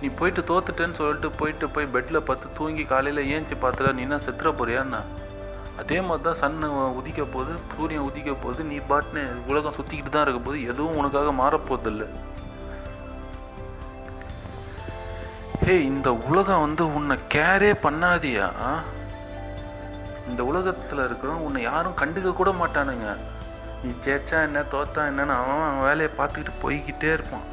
நீ 0.00 0.08
போயிட்டு 0.08 0.40
தோத்துட்டேன்னு 0.40 0.92
சொல்லிட்டு 0.92 1.30
போயிட்டு 1.30 1.68
போய் 1.68 1.86
பெட்டில் 1.86 2.20
பார்த்து 2.20 2.46
தூங்கி 2.56 2.84
காலையில் 2.84 3.40
ஏஞ்சி 3.40 3.64
பார்த்துட்டா 3.64 3.92
நீ 3.92 4.00
என்ன 4.02 4.16
செத்துற 4.16 4.54
போறியான்னா 4.58 5.00
அதே 5.78 6.00
மாதிரி 6.00 6.24
தான் 6.24 6.40
சன்னு 6.40 6.68
உதிக்க 7.00 7.22
போகுது 7.34 7.52
சூரியன் 7.74 8.06
உதிக்க 8.08 8.32
போகுது 8.34 8.64
நீ 8.64 8.78
பாட்டுன்னு 8.90 9.22
உலகம் 9.50 9.76
சுற்றிக்கிட்டு 9.78 10.12
தான் 10.14 10.22
இருக்க 10.22 10.40
போது 10.40 10.58
எதுவும் 10.72 10.98
உனக்காக 11.02 11.32
மாறப்போதில்லை 11.42 12.08
ஹே 15.64 15.74
இந்த 15.82 16.08
உலகம் 16.28 16.62
வந்து 16.64 16.84
உன்னை 16.98 17.16
கேரே 17.34 17.70
பண்ணாதியா? 17.82 18.46
இந்த 20.28 20.44
உலகத்தில் 20.44 21.04
இருக்கிறவங்க 21.06 21.46
உன்னை 21.48 21.62
யாரும் 21.62 21.96
கண்டுக்க 22.00 22.30
கூட 22.32 22.50
மாட்டானுங்க. 22.60 23.08
நீ 23.82 23.90
ஜெயிச்சா 24.04 24.38
என்ன 24.46 24.62
தோத்தா 24.72 25.02
என்னன்னு 25.10 25.34
அவன் 25.40 25.64
அவன் 25.66 25.84
வேலையை 25.88 26.10
பார்த்துக்கிட்டு 26.18 26.62
போய்கிட்டே 26.62 27.10
இருப்பான். 27.12 27.46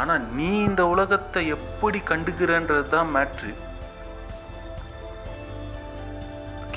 ஆனால் 0.00 0.24
நீ 0.38 0.48
இந்த 0.60 0.86
உலகத்தை 0.86 1.46
எப்படி 1.56 2.00
கண்டுக்கிறன்றது 2.10 2.88
தான் 2.88 3.12
மேட்ரு 3.16 3.52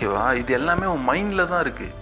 ஓகேவா? 0.01 0.21
இது 0.41 0.51
எல்லாமே 0.57 0.85
உன் 0.91 1.03
மைண்டில் 1.09 1.49
தான் 1.49 1.63
இருக்குது 1.63 1.97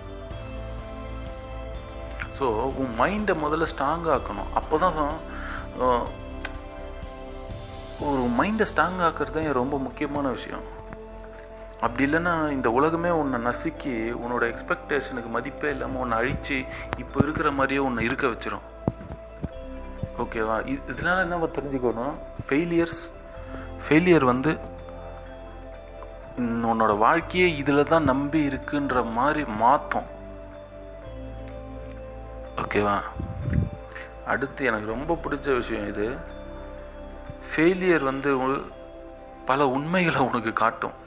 ஸோ 2.37 2.45
உன் 2.81 2.93
மைண்டை 2.99 3.33
முதல்ல 3.41 3.65
ஸ்ட்ராங் 3.71 4.05
ஆக்கணும். 4.15 4.51
அப்போ 4.59 4.75
தான் 4.83 4.99
ஒரு 8.09 8.21
மைண்டை 8.37 8.67
ஸ்ட்ராங் 8.71 9.01
ஆக்கிறது 9.07 9.35
தான் 9.37 9.59
ரொம்ப 9.59 9.77
முக்கியமான 9.87 10.31
விஷயம். 10.37 10.63
அப்படி 11.83 12.05
இல்லைன்னா 12.07 12.35
இந்த 12.57 12.71
உலகமே 12.77 13.11
உன்னை 13.19 13.41
நசுக்கி 13.49 13.93
உன்னோட 14.21 14.45
எக்ஸ்பெக்டேஷனுக்கு 14.53 15.35
மதிப்பே 15.35 15.69
இல்லாமல் 15.75 16.03
உன்னை 16.05 16.21
அழித்து 16.21 16.57
இப்போ 17.03 17.19
இருக்கிற 17.25 17.51
மாதிரியே 17.59 17.83
உன்னை 17.89 18.07
இருக்க 18.09 18.27
வச்சிடும் 18.35 18.65
ஓகேவா? 20.23 20.57
இது 20.71 20.81
இதனால 20.93 21.23
என்ன 21.27 21.51
தெரிஞ்சுக்கணும்? 21.59 22.15
ஃபெயிலியர்ஸ் 22.47 23.01
ஃபெயிலியர் 23.85 24.31
வந்து 24.33 24.53
உன்னோட 26.41 26.93
வாழ்க்கையே 26.97 27.47
இதில் 27.61 27.89
தான் 27.93 28.09
நம்பி 28.11 28.39
இருக்குன்ற 28.47 29.03
மாதிரி 29.17 29.43
மாற்றும் 29.63 30.09
ஓகேவா 32.61 32.97
அடுத்து 34.25 34.65
எனக்கு 34.69 34.93
ரொம்ப 34.93 35.19
பிடிச்ச 35.23 35.53
விஷயம் 35.55 35.87
இது. 35.87 36.07
ஃபெயிலியர் 37.49 38.03
வந்து 38.09 38.31
பல 39.45 39.67
உண்மைகளை 39.67 40.21
உனக்கு 40.21 40.51
காட்டும். 40.53 40.97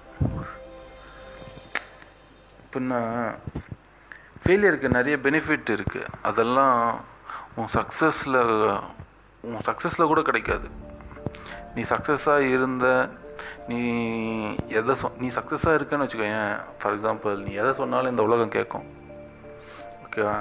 பின்ன 2.72 3.00
ஃபெயிலியருக்கு 4.42 4.88
நிறைய 4.96 5.16
பெனிஃபிட் 5.22 5.72
இருக்குது 5.74 6.12
அதெல்லாம் 6.22 6.78
உன் 7.56 7.72
சக்ஸஸில் 7.74 8.40
உன் 9.40 9.64
சக்ஸஸில் 9.68 10.10
கூட 10.12 10.22
கிடைக்காது. 10.22 10.68
நீ 11.74 11.82
சக்ஸஸாக 11.82 12.50
இருந்த 12.56 12.86
நீ 13.68 13.80
எதை 14.80 14.94
சொ 15.02 15.08
நீ 15.22 15.28
சக்ஸஸாக 15.36 15.78
இருக்கன்னு 15.78 16.06
வச்சுக்கோயேன் 16.06 16.50
ஃபார் 16.80 16.96
எக்ஸாம்பிள் 16.96 17.38
நீ 17.46 17.52
எதை 17.62 17.72
சொன்னாலும் 17.80 18.12
இந்த 18.14 18.24
உலகம் 18.28 18.56
கேட்கும் 18.56 18.86
ஓகேவா 20.06 20.32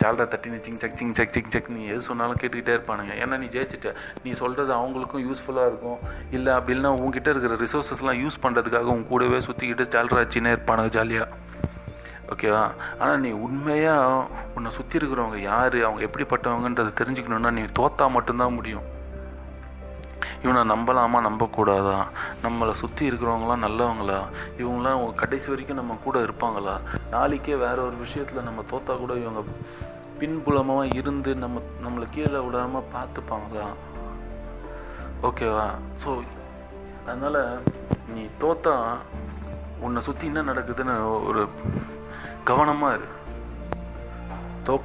ஜால்ரா 0.00 0.24
தட்டி 0.32 0.50
நீ 0.52 0.58
சிங் 0.66 0.78
சக் 0.82 0.94
சிங் 0.98 1.14
சக் 1.18 1.32
சிங் 1.36 1.50
சக் 1.54 1.68
நீ 1.74 1.80
எது 1.92 2.00
சொன்னாலும் 2.06 2.38
கேட்டுக்கிட்டே 2.42 2.74
இருப்பானுங்க. 2.76 3.12
ஏன்னா 3.22 3.36
நீ 3.42 3.46
ஜெயிச்சிட்ட. 3.54 3.90
நீ 4.24 4.30
சொல்கிறது 4.40 4.72
அவங்களுக்கும் 4.78 5.24
யூஸ்ஃபுல்லாக 5.26 5.70
இருக்கும். 5.70 5.98
இல்லை 6.36 6.52
அப்படி 6.58 6.74
இல்லைனா 6.76 6.92
உங்ககிட்ட 6.98 7.34
இருக்கிற 7.34 7.56
ரிசோர்ஸஸ்லாம் 7.64 8.20
யூஸ் 8.22 8.42
பண்ணுறதுக்காக 8.44 8.94
உன் 8.94 9.06
கூடவே 9.10 9.40
சுற்றிக்கிட்டு 9.48 9.86
ஜால்ரா 9.96 10.20
வச்சுன்னே 10.22 10.54
இருப்பானுங்க 10.56 10.92
ஜாலியாக 10.98 11.28
ஓகேவா 12.32 12.64
ஆனால் 13.00 13.20
நீ 13.24 13.30
உண்மையாக 13.46 14.26
உன்னை 14.56 14.70
சுற்றி 14.78 14.96
இருக்கிறவங்க 14.98 15.40
யார்? 15.50 15.76
அவங்க 15.86 16.02
எப்படிப்பட்டவங்கன்றதை 16.08 16.92
தெரிஞ்சுக்கணுன்னா 17.00 17.50
நீ 17.58 17.64
தோத்தா 17.80 18.06
மட்டும்தான் 18.16 18.56
முடியும். 18.58 18.86
இவனை 20.42 20.62
நம்பலாமா? 20.70 21.18
நம்பக்கூடாதா? 21.28 21.98
நம்மளை 22.42 22.70
சுற்றி 22.70 23.10
இருக்கிறவங்களாம் 23.10 23.64
நல்லவங்களா? 23.64 24.18
இவங்களாம் 24.58 25.14
கடைசி 25.14 25.48
வரைக்கும் 25.48 25.76
நம்ம 25.76 25.96
கூட 26.04 26.18
இருப்பாங்களா? 26.20 26.74
நாளைக்கே 27.10 27.54
வேற 27.54 27.82
ஒரு 27.82 27.96
விஷயத்தில் 27.96 28.42
நம்ம 28.42 28.64
தோத்தா 28.70 28.96
கூட 28.96 29.14
இவங்க 29.14 29.42
பின்புலமாக 30.18 30.94
இருந்து 30.94 31.34
நம்ம 31.34 31.60
நம்மளை 31.84 32.06
கீழே 32.10 32.38
விடாமல் 32.38 32.88
பார்த்துப்பாங்களா? 32.94 33.66
ஓகேவா? 35.22 35.66
ஸோ 36.04 36.10
அதனால் 37.06 37.60
நீ 38.14 38.22
தோத்தா 38.40 38.74
உன்னை 39.80 40.02
சுற்றி 40.02 40.26
என்ன 40.26 40.42
நடக்குதுன்னு 40.42 41.24
ஒரு 41.26 41.48
கவனமாக 42.44 42.96
இரு. 42.96 43.08
தோ 44.66 44.80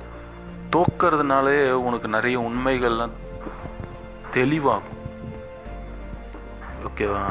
தோக்கிறதுனாலே 0.76 1.72
உனக்கு 1.72 2.08
நிறைய 2.08 2.40
உண்மைகள்லாம் 2.40 3.16
தெளிவாகும். 4.32 4.97
ஓகேவா? 6.98 7.26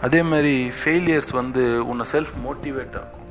அதே 0.00 0.20
மாதிரி 0.22 0.52
ஃபெயிலியர்ஸ் 0.76 1.30
வந்து 1.38 1.62
உன்னை 1.90 2.04
செல்ஃப் 2.12 2.30
மோட்டிவேட் 2.44 2.94
ஆகும் 3.00 3.24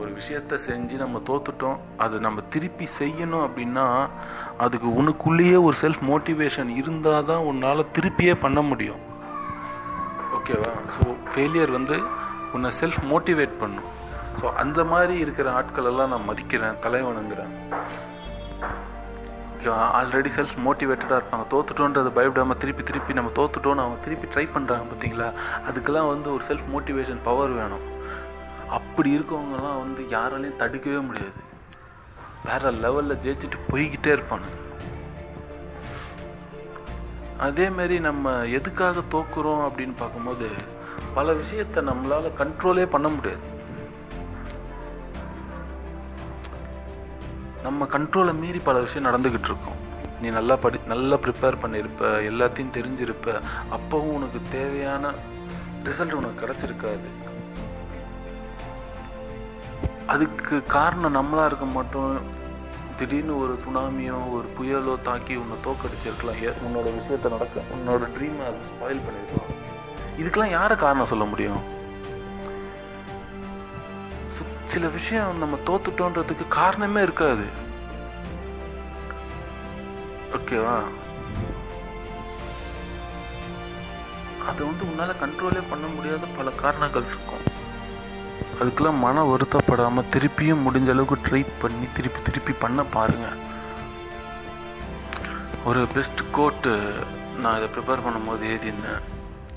ஒரு 0.00 0.10
விஷயத்த 0.16 0.56
செஞ்சு 0.66 0.94
நம்ம 1.02 1.20
தோத்துட்டோம் 1.28 1.78
அது 2.04 2.16
நம்ம 2.20 2.42
திருப்பி 2.54 2.86
செய்யணும் 2.98 3.44
அப்படின்னா 3.46 3.84
அதுக்கு 4.64 4.88
உனக்குள்ளேயே 5.00 5.58
ஒரு 5.66 5.76
செல்ஃப் 5.82 6.02
மோட்டிவேஷன் 6.10 6.70
இருந்தால் 6.80 7.28
தான் 7.30 7.46
உன்னால் 7.50 7.90
திருப்பியே 7.98 8.34
பண்ண 8.44 8.60
முடியும். 8.60 9.00
ஓகேவா? 10.38 10.72
ஸோ 10.94 11.06
ஃபெயிலியர் 11.32 11.76
வந்து 11.78 11.98
உன்னை 12.52 12.70
செல்ஃப் 12.80 13.00
மோட்டிவேட் 13.12 13.56
பண்ணும். 13.62 13.88
ஸோ 14.40 14.46
அந்த 14.64 14.84
மாதிரி 14.84 15.16
இருக்கிற 15.18 15.48
ஆட்களெல்லாம் 15.60 16.12
நான் 16.14 16.28
மதிக்கிறேன் 16.30 16.80
தலைவணங்குறேன். 16.86 17.54
ஓகேவா 19.60 19.86
ஆல்ரெடி 19.96 20.30
செல்ஃப் 20.36 20.54
மோட்டிவேட்டடாக 20.66 21.16
இருப்பாங்க. 21.20 21.44
தோத்துட்டோன்றது 21.50 22.10
பயப்படாமல் 22.18 22.56
திருப்பி 22.56 22.82
திருப்பி 22.82 23.12
நம்ம 23.12 23.30
தோத்துட்டோன்னு 23.38 23.82
அவங்க 23.84 23.98
திருப்பி 24.04 24.26
ட்ரை 24.26 24.44
பண்ணுறாங்க 24.54 24.84
பார்த்தீங்களா 24.90 25.26
அதுக்கெல்லாம் 25.68 26.08
வந்து 26.12 26.28
ஒரு 26.34 26.44
செல்ஃப் 26.48 26.68
மோட்டிவேஷன் 26.74 27.20
பவர் 27.24 27.52
வேணும். 27.58 27.84
அப்படி 28.76 29.18
இருக்கவங்கலாம் 29.18 29.78
வந்து 29.82 30.02
யாராலையும் 30.14 30.56
தடுக்கவே 30.56 31.00
முடியாது. 31.08 31.40
வேற 32.44 32.72
லெவலில் 32.84 33.20
ஜெயிச்சுட்டு 33.26 33.60
போய்கிட்டே 33.70 34.10
இருப்பானுங்க 34.16 34.56
அதேமாரி 37.48 38.00
நம்ம 38.08 38.32
எதுக்காக 38.58 39.02
தோக்குறோம் 39.12 39.62
அப்படின்னு 39.66 39.94
பார்க்கும்போது 39.96 40.48
பல 41.14 41.32
விஷயத்த 41.42 41.88
நம்மளால் 41.90 42.36
கண்ட்ரோலே 42.40 42.86
பண்ண 42.96 43.08
முடியாது. 43.08 43.44
நம்ம 47.62 47.84
கண்ட்ரோலை 47.84 48.38
மீறி 48.38 48.58
பல 48.58 48.78
விஷயம் 48.78 49.14
நடந்துக்கிட்டு 49.14 49.26
இருக்கோம் 49.26 49.88
நீ 50.22 50.28
நல்லா 50.28 50.56
படி 50.56 50.80
நல்லா 50.86 51.16
ப்ரிப்பேர் 51.16 51.56
பண்ணியிருப்ப 51.62 52.02
எல்லாத்தையும் 52.02 52.70
தெரிஞ்சிருப்ப 52.72 53.40
அப்போவும் 53.70 54.10
உனக்கு 54.14 54.40
தேவையான 54.52 55.10
ரிசல்ட் 55.84 56.12
உனக்கு 56.12 56.46
கிடச்சிருக்காது. 56.46 57.28
அதுக்கு 60.06 60.62
காரணம் 60.66 61.14
நம்மளா 61.14 61.46
இருக்க 61.46 61.64
மாட்டோம். 61.64 62.18
திடீர்னு 62.96 63.38
ஒரு 63.38 63.58
சுனாமியோ 63.58 64.30
ஒரு 64.30 64.48
புயலோ 64.60 65.02
தாக்கி 65.02 65.34
உன்னை 65.34 65.56
தோக்கடிச்சிருக்கலாம். 65.64 66.42
ஏ- 66.42 66.48
உன்னோட 66.48 66.86
விஷயத்த 66.86 67.30
நடக்க 67.30 67.60
உன்னோட 67.60 68.08
ட்ரீமை 68.18 68.44
அதை 68.44 68.60
ஸ்பாயில் 68.70 69.00
பண்ணியிருக்கலாம் 69.00 69.58
இதுக்கெல்லாம் 70.20 70.50
யாரை 70.50 70.76
காரணம் 70.76 71.06
சொல்ல 71.06 71.24
முடியும்? 71.24 71.78
சில 74.72 74.88
விஷயம் 74.96 75.40
நம்ம 75.42 75.58
தோத்துட்டோன்றதுக்கு 75.68 76.44
காரணமே 76.56 77.00
இருக்காது. 77.06 77.46
ஓகேவா 80.36 80.76
அதை 84.48 84.60
வந்து 84.68 84.84
உன்னால் 84.90 85.20
கண்ட்ரோலே 85.22 85.62
பண்ண 85.70 85.86
முடியாத 85.94 86.28
பல 86.38 86.50
காரணங்கள் 86.62 87.08
இருக்கும். 87.10 87.46
அதுக்கெல்லாம் 88.60 89.02
மன 89.04 89.22
வருத்தப்படாமல் 89.30 90.10
திருப்பியும் 90.14 90.64
முடிஞ்ச 90.66 90.90
அளவுக்கு 90.94 91.16
ட்ரை 91.26 91.42
பண்ணி 91.62 91.86
திருப்பி 91.96 92.20
திருப்பி 92.28 92.54
பண்ண 92.64 92.82
பாருங்கள் 92.96 93.38
ஒரு 95.70 95.82
பெஸ்ட் 95.94 96.22
கோட்டு 96.36 96.74
நான் 97.42 97.56
இதை 97.58 97.68
ப்ரிப்பேர் 97.74 98.04
பண்ணும்போது 98.06 98.44
எழுதியிருந்தேன். 98.50 99.02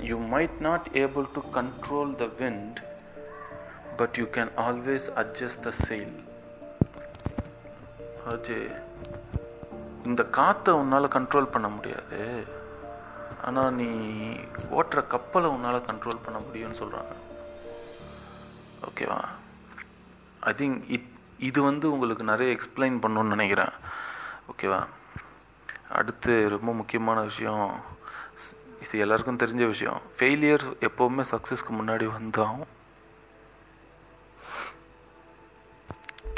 You 0.10 0.18
might 0.34 0.58
not 0.68 0.90
able 1.04 1.28
to 1.38 1.44
control 1.60 2.12
the 2.22 2.28
wind 2.42 2.80
but 3.98 4.16
you 4.18 4.26
can 4.26 4.52
always 4.58 5.08
adjust 5.22 5.60
the 5.60 5.72
sail. 5.88 6.12
அது 8.28 8.72
இந்த 10.04 10.24
காற்றை 10.24 10.76
உன்னால் 10.76 11.08
கண்ட்ரோல் 11.08 11.52
பண்ண 11.52 11.68
முடியாது. 11.68 12.46
ஆனால் 13.44 13.74
நீ 13.74 13.86
ஓட்டுற 14.72 15.08
கப்பலை 15.08 15.50
உன்னால் 15.50 15.82
கண்ட்ரோல் 15.82 16.20
பண்ண 16.24 16.40
முடியும்னு 16.40 16.80
சொல்கிறாங்க 16.82 17.14
ஓகேவா 18.88 19.22
ஐ 20.40 20.54
திங்க் 20.54 20.84
இட் 20.88 21.10
இது 21.40 21.62
வந்து 21.62 21.92
உங்களுக்கு 21.92 22.24
நிறைய 22.24 22.58
எக்ஸ்பிளைன் 22.58 22.98
பண்ணணும்னு 23.04 23.36
நினைக்கிறேன். 23.36 23.74
ஓகேவா 24.52 24.86
அடுத்து 25.92 26.50
ரொம்ப 26.50 26.74
முக்கியமான 26.74 27.22
விஷயம். 27.22 27.82
இது 28.84 29.00
எல்லாருக்கும் 29.00 29.38
தெரிஞ்ச 29.38 29.66
விஷயம். 29.68 30.02
ஃபெயிலியர் 30.18 30.66
எப்போவுமே 30.82 31.24
சக்ஸஸ்க்கு 31.32 31.72
முன்னாடி 31.72 32.10
வந்தாகும் 32.18 32.66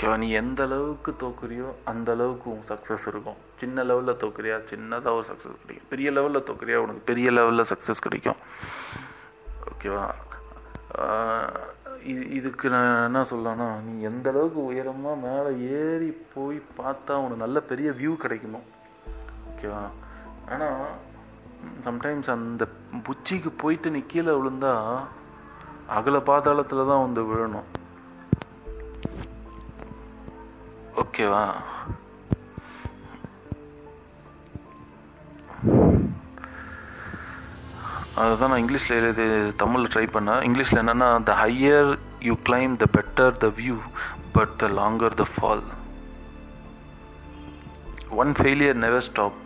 ஓகேவா? 0.06 0.18
நீ 0.24 0.28
எந்த 0.40 0.60
அளவுக்கு 0.68 1.12
தோக்குறியோ 1.22 1.68
அந்த 1.92 2.10
அளவுக்கு 2.16 2.48
உன் 2.56 2.66
சக்ஸஸ் 2.72 3.06
இருக்கும். 3.12 3.38
சின்ன 3.62 3.84
லெவலில் 3.90 4.20
தோக்குறியா? 4.24 4.58
சின்னதாக 4.72 5.14
ஒரு 5.18 5.26
சக்ஸஸ் 5.30 5.62
கிடைக்கும். 5.62 5.88
பெரிய 5.92 6.10
லெவலில் 6.18 6.46
தோக்குறியா? 6.50 6.80
உனக்கு 6.84 7.02
பெரிய 7.10 7.28
லெவலில் 7.38 7.68
சக்ஸஸ் 7.70 8.04
கிடைக்கும். 8.06 8.40
ஓகேவா? 9.72 10.04
இது 12.12 12.24
இதுக்கு 12.40 12.70
நான் 12.74 12.90
என்ன 13.06 13.22
சொல்லலாம்னா 13.30 13.68
நீ 13.86 13.94
எந்த 14.10 14.30
அளவுக்கு 14.34 14.60
உயரமாக 14.72 15.22
மேலே 15.24 15.52
ஏறி 15.78 16.10
போய் 16.34 16.60
பார்த்தா 16.80 17.16
உனக்கு 17.24 17.44
நல்ல 17.46 17.60
பெரிய 17.72 17.92
வியூ 18.02 18.14
கிடைக்கணும் 18.26 18.68
ஓகேவா? 19.52 19.82
ஆனால் 20.52 20.84
சம்டைம்ஸ் 21.88 22.30
அந்த 22.36 22.68
உச்சிக்கு 23.14 23.52
போயிட்டு 23.64 23.96
நீ 23.96 24.04
கீழே 24.14 24.36
விழுந்தா 24.42 24.74
அகல 25.98 26.20
பாதாளத்தில் 26.30 26.90
தான் 26.92 27.04
வந்து 27.06 27.24
விழணும். 27.32 27.68
ஓகேவா? 30.96 31.44
அதுதான் 38.22 38.52
நான் 38.52 38.62
இங்கிலீஷில் 38.64 38.98
எழுதி 38.98 39.24
தமிழில் 39.62 39.92
ட்ரை 39.94 40.06
பண்ணேன். 40.16 40.44
இங்கிலீஷில் 40.48 40.82
என்னென்னா 40.82 41.10
the 41.30 41.34
higher 41.42 41.90
you 42.28 42.36
climb 42.48 42.76
the 42.84 42.88
better 42.98 43.34
the 43.44 43.48
view 43.58 43.76
but 44.38 44.54
the 44.62 44.68
longer 44.80 45.18
the 45.22 45.26
fall 45.34 45.64
one 48.22 48.32
failure 48.40 48.78
never 48.86 49.06
stop 49.10 49.40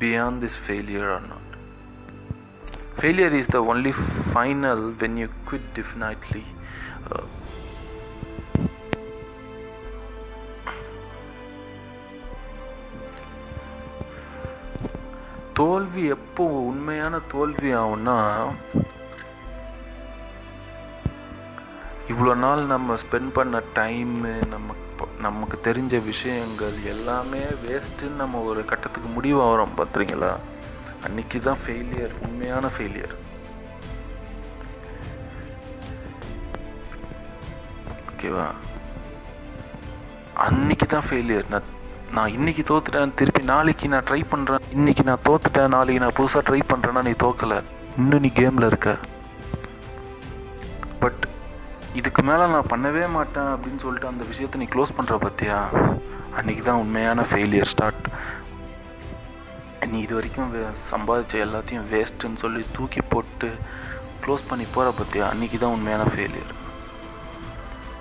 beyond 0.00 0.40
this 0.44 0.58
failure 0.64 1.08
are 1.14 1.26
not 1.28 1.48
failure 2.98 3.36
is 3.40 3.52
the 3.56 3.60
only 3.72 3.92
final 4.30 4.84
when 5.02 5.16
you 5.22 5.28
quit 5.48 5.70
definitely 5.78 6.44
தோல்வி 15.62 16.02
எப்போ 16.08 16.44
உண்மையான 16.62 17.14
தோல்வி 17.32 17.70
ஆகும்னா 17.74 18.14
இவ்வளோ 22.12 22.32
நாள் 22.36 22.62
நம்ம 22.66 22.94
spend 23.02 23.30
பண்ண 23.32 23.58
time 23.76 24.32
நம்ம 24.48 24.78
நமக்கு 25.20 25.56
தெரிஞ்ச 25.64 25.94
விஷயங்கள் 26.04 26.76
எல்லாமே 26.84 27.42
வேஸ்ட்டுன்னு 27.62 28.20
நம்ம 28.20 28.40
ஒரு 28.44 28.62
கட்டத்துக்கு 28.64 29.08
முடிவாகிறோம் 29.08 29.76
பார்த்துறீங்களா 29.76 30.32
அன்னைக்கு 31.04 31.40
தான் 31.40 31.62
ஃபெயிலியர் 31.62 32.16
உண்மையான 32.20 32.70
ஃபெயிலியர் 32.74 33.14
ஓகேவா 38.08 38.48
அன்னைக்கு 40.40 40.88
தான் 40.88 41.08
ஃபெயிலியர் 41.08 41.50
நான் 41.50 41.70
நான் 42.12 42.28
இன்னைக்கு 42.28 42.62
தோத்துட்டேன். 42.62 43.14
திருப்பி 43.14 43.42
நாளைக்கு 43.42 43.88
நான் 43.88 44.04
ட்ரை 44.04 44.22
பண்ணுறேன் 44.30 44.64
இன்னைக்கு 44.70 45.02
நான் 45.02 45.24
தோத்துட்டேன். 45.24 45.68
நாளைக்கு 45.68 46.00
நான் 46.00 46.16
புதுசாக 46.16 46.42
ட்ரை 46.48 46.60
பண்ணுறேன்னா 46.68 47.02
நீ 47.02 47.10
தோக்கலை. 47.22 47.58
இன்னும் 47.98 48.20
நீ 48.20 48.30
கேமில் 48.34 48.66
இருக்க. 48.66 48.90
பட் 51.00 51.22
இதுக்கு 51.94 52.22
மேலே 52.22 52.46
நான் 52.46 52.70
பண்ணவே 52.70 53.08
மாட்டேன் 53.08 53.44
அப்படின்னு 53.44 53.76
சொல்லிட்டு 53.76 54.06
அந்த 54.06 54.24
விஷயத்தை 54.24 54.60
நீ 54.60 54.66
க்ளோஸ் 54.66 54.96
பண்ணுற 54.96 55.16
பற்றியா 55.18 55.56
அன்னைக்கு 56.36 56.62
தான் 56.62 56.76
உண்மையான 56.76 57.22
ஃபெயிலியர் 57.22 57.64
ஸ்டார்ட் 57.64 58.06
நீ 59.88 60.00
இது 60.00 60.14
வரைக்கும் 60.14 60.52
வே- 60.52 60.74
சம்பாதிச்ச 60.90 61.34
எல்லாத்தையும் 61.38 61.88
வேஸ்ட்டுன்னு 61.90 62.36
சொல்லி 62.36 62.64
தூக்கி 62.72 63.00
போட்டு 63.08 63.48
க்ளோஸ் 64.24 64.48
பண்ணி 64.48 64.66
போகிற 64.74 64.94
பற்றியா 64.98 65.28
அன்னைக்கு 65.28 65.58
தான் 65.58 65.70
உண்மையான 65.70 66.02
ஃபெயிலியர் 66.04 66.52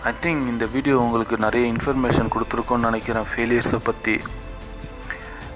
ஐ 0.10 0.12
திங்க் 0.22 0.46
இந்த 0.52 0.66
வீடியோ 0.74 0.94
உங்களுக்கு 1.06 1.36
நிறைய 1.44 1.64
இன்ஃபர்மேஷன் 1.72 2.30
கொடுத்துருக்கோன்னு 2.34 2.88
நினைக்கிறேன் 2.90 3.28
ஃபெயிலியர்ஸை 3.32 3.80
பற்றி 3.88 4.14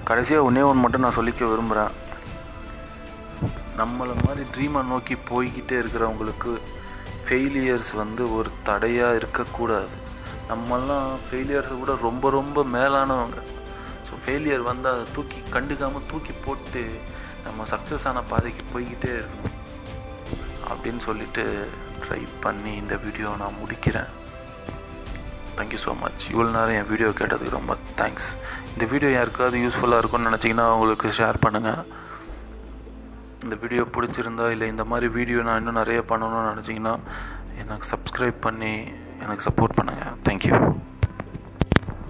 கடைசியாக 0.08 0.44
ஒன்றே 0.48 0.62
ஒன்று 0.66 0.82
மட்டும் 0.82 1.04
நான் 1.04 1.16
சொல்லிக்க 1.16 1.48
விரும்புகிறேன் 1.52 1.94
நம்மளை 3.80 4.14
மாதிரி 4.26 4.44
ட்ரீமை 4.54 4.80
நோக்கி 4.90 5.14
போய்கிட்டே 5.30 5.76
இருக்கிறவங்களுக்கு 5.82 6.52
ஃபெயிலியர்ஸ் 7.28 7.90
வந்து 8.02 8.22
ஒரு 8.36 8.50
தடையாக 8.68 9.18
இருக்கக்கூடாது. 9.20 9.96
நம்மெல்லாம் 10.50 11.08
ஃபெயிலியர்ஸை 11.24 11.78
கூட 11.80 11.96
ரொம்ப 12.06 12.30
ரொம்ப 12.36 12.64
மேலானவங்க. 12.76 13.40
ஸோ 14.08 14.12
ஃபெயிலியர் 14.24 14.62
வந்து 14.70 14.88
அதை 14.92 15.04
தூக்கி 15.16 15.40
கண்டுக்காமல் 15.56 16.06
தூக்கி 16.12 16.34
போட்டு 16.44 16.84
நம்ம 17.46 17.66
சக்ஸஸ் 17.72 18.06
ஆன 18.10 18.22
பாதைக்கு 18.30 18.64
போய்கிட்டே 18.74 19.10
இருக்கணும். 19.20 19.56
அப்படின்னு 20.70 21.02
சொல்லிட்டு 21.08 21.44
ட்ரை 22.04 22.22
பண்ணி 22.46 22.74
இந்த 22.82 22.96
வீடியோ 23.06 23.32
நான் 23.42 23.60
முடிக்கிறேன். 23.62 24.12
தேங்க்யூ 25.56 25.80
ஸோ 25.82 25.92
மச் 26.00 26.24
இவ்வளோ 26.32 26.48
நேரம் 26.50 26.78
என் 26.78 26.90
வீடியோ 26.90 27.10
கேட்டதுக்கு 27.12 27.58
ரொம்ப 27.58 27.74
தேங்க்ஸ் 27.96 28.28
இந்த 28.72 28.86
வீடியோ 28.86 29.10
யாருக்காவது 29.12 29.62
யூஸ்ஃபுல்லாக 29.62 30.02
இருக்கும்னு 30.02 30.30
நினச்சிங்கன்னா 30.30 30.66
உங்களுக்கு 30.72 31.16
ஷேர் 31.18 31.38
பண்ணுங்கள் 31.44 31.80
இந்த 33.42 33.56
வீடியோ 33.62 33.82
பிடிச்சிருந்தா 33.96 34.46
இல்லை 34.50 34.68
இந்த 34.68 34.84
மாதிரி 34.84 35.08
வீடியோ 35.12 35.40
நான் 35.42 35.60
இன்னும் 35.60 35.80
நிறைய 35.82 36.00
பண்ணணும்னு 36.10 36.52
நினச்சிங்கன்னா 36.52 36.94
எனக்கு 37.58 37.86
சப்ஸ்கிரைப் 37.90 38.38
பண்ணி 38.40 38.72
எனக்கு 39.20 39.46
சப்போர்ட் 39.48 39.78
பண்ணுங்கள் 39.78 40.16
தேங்க்யூ 40.24 40.54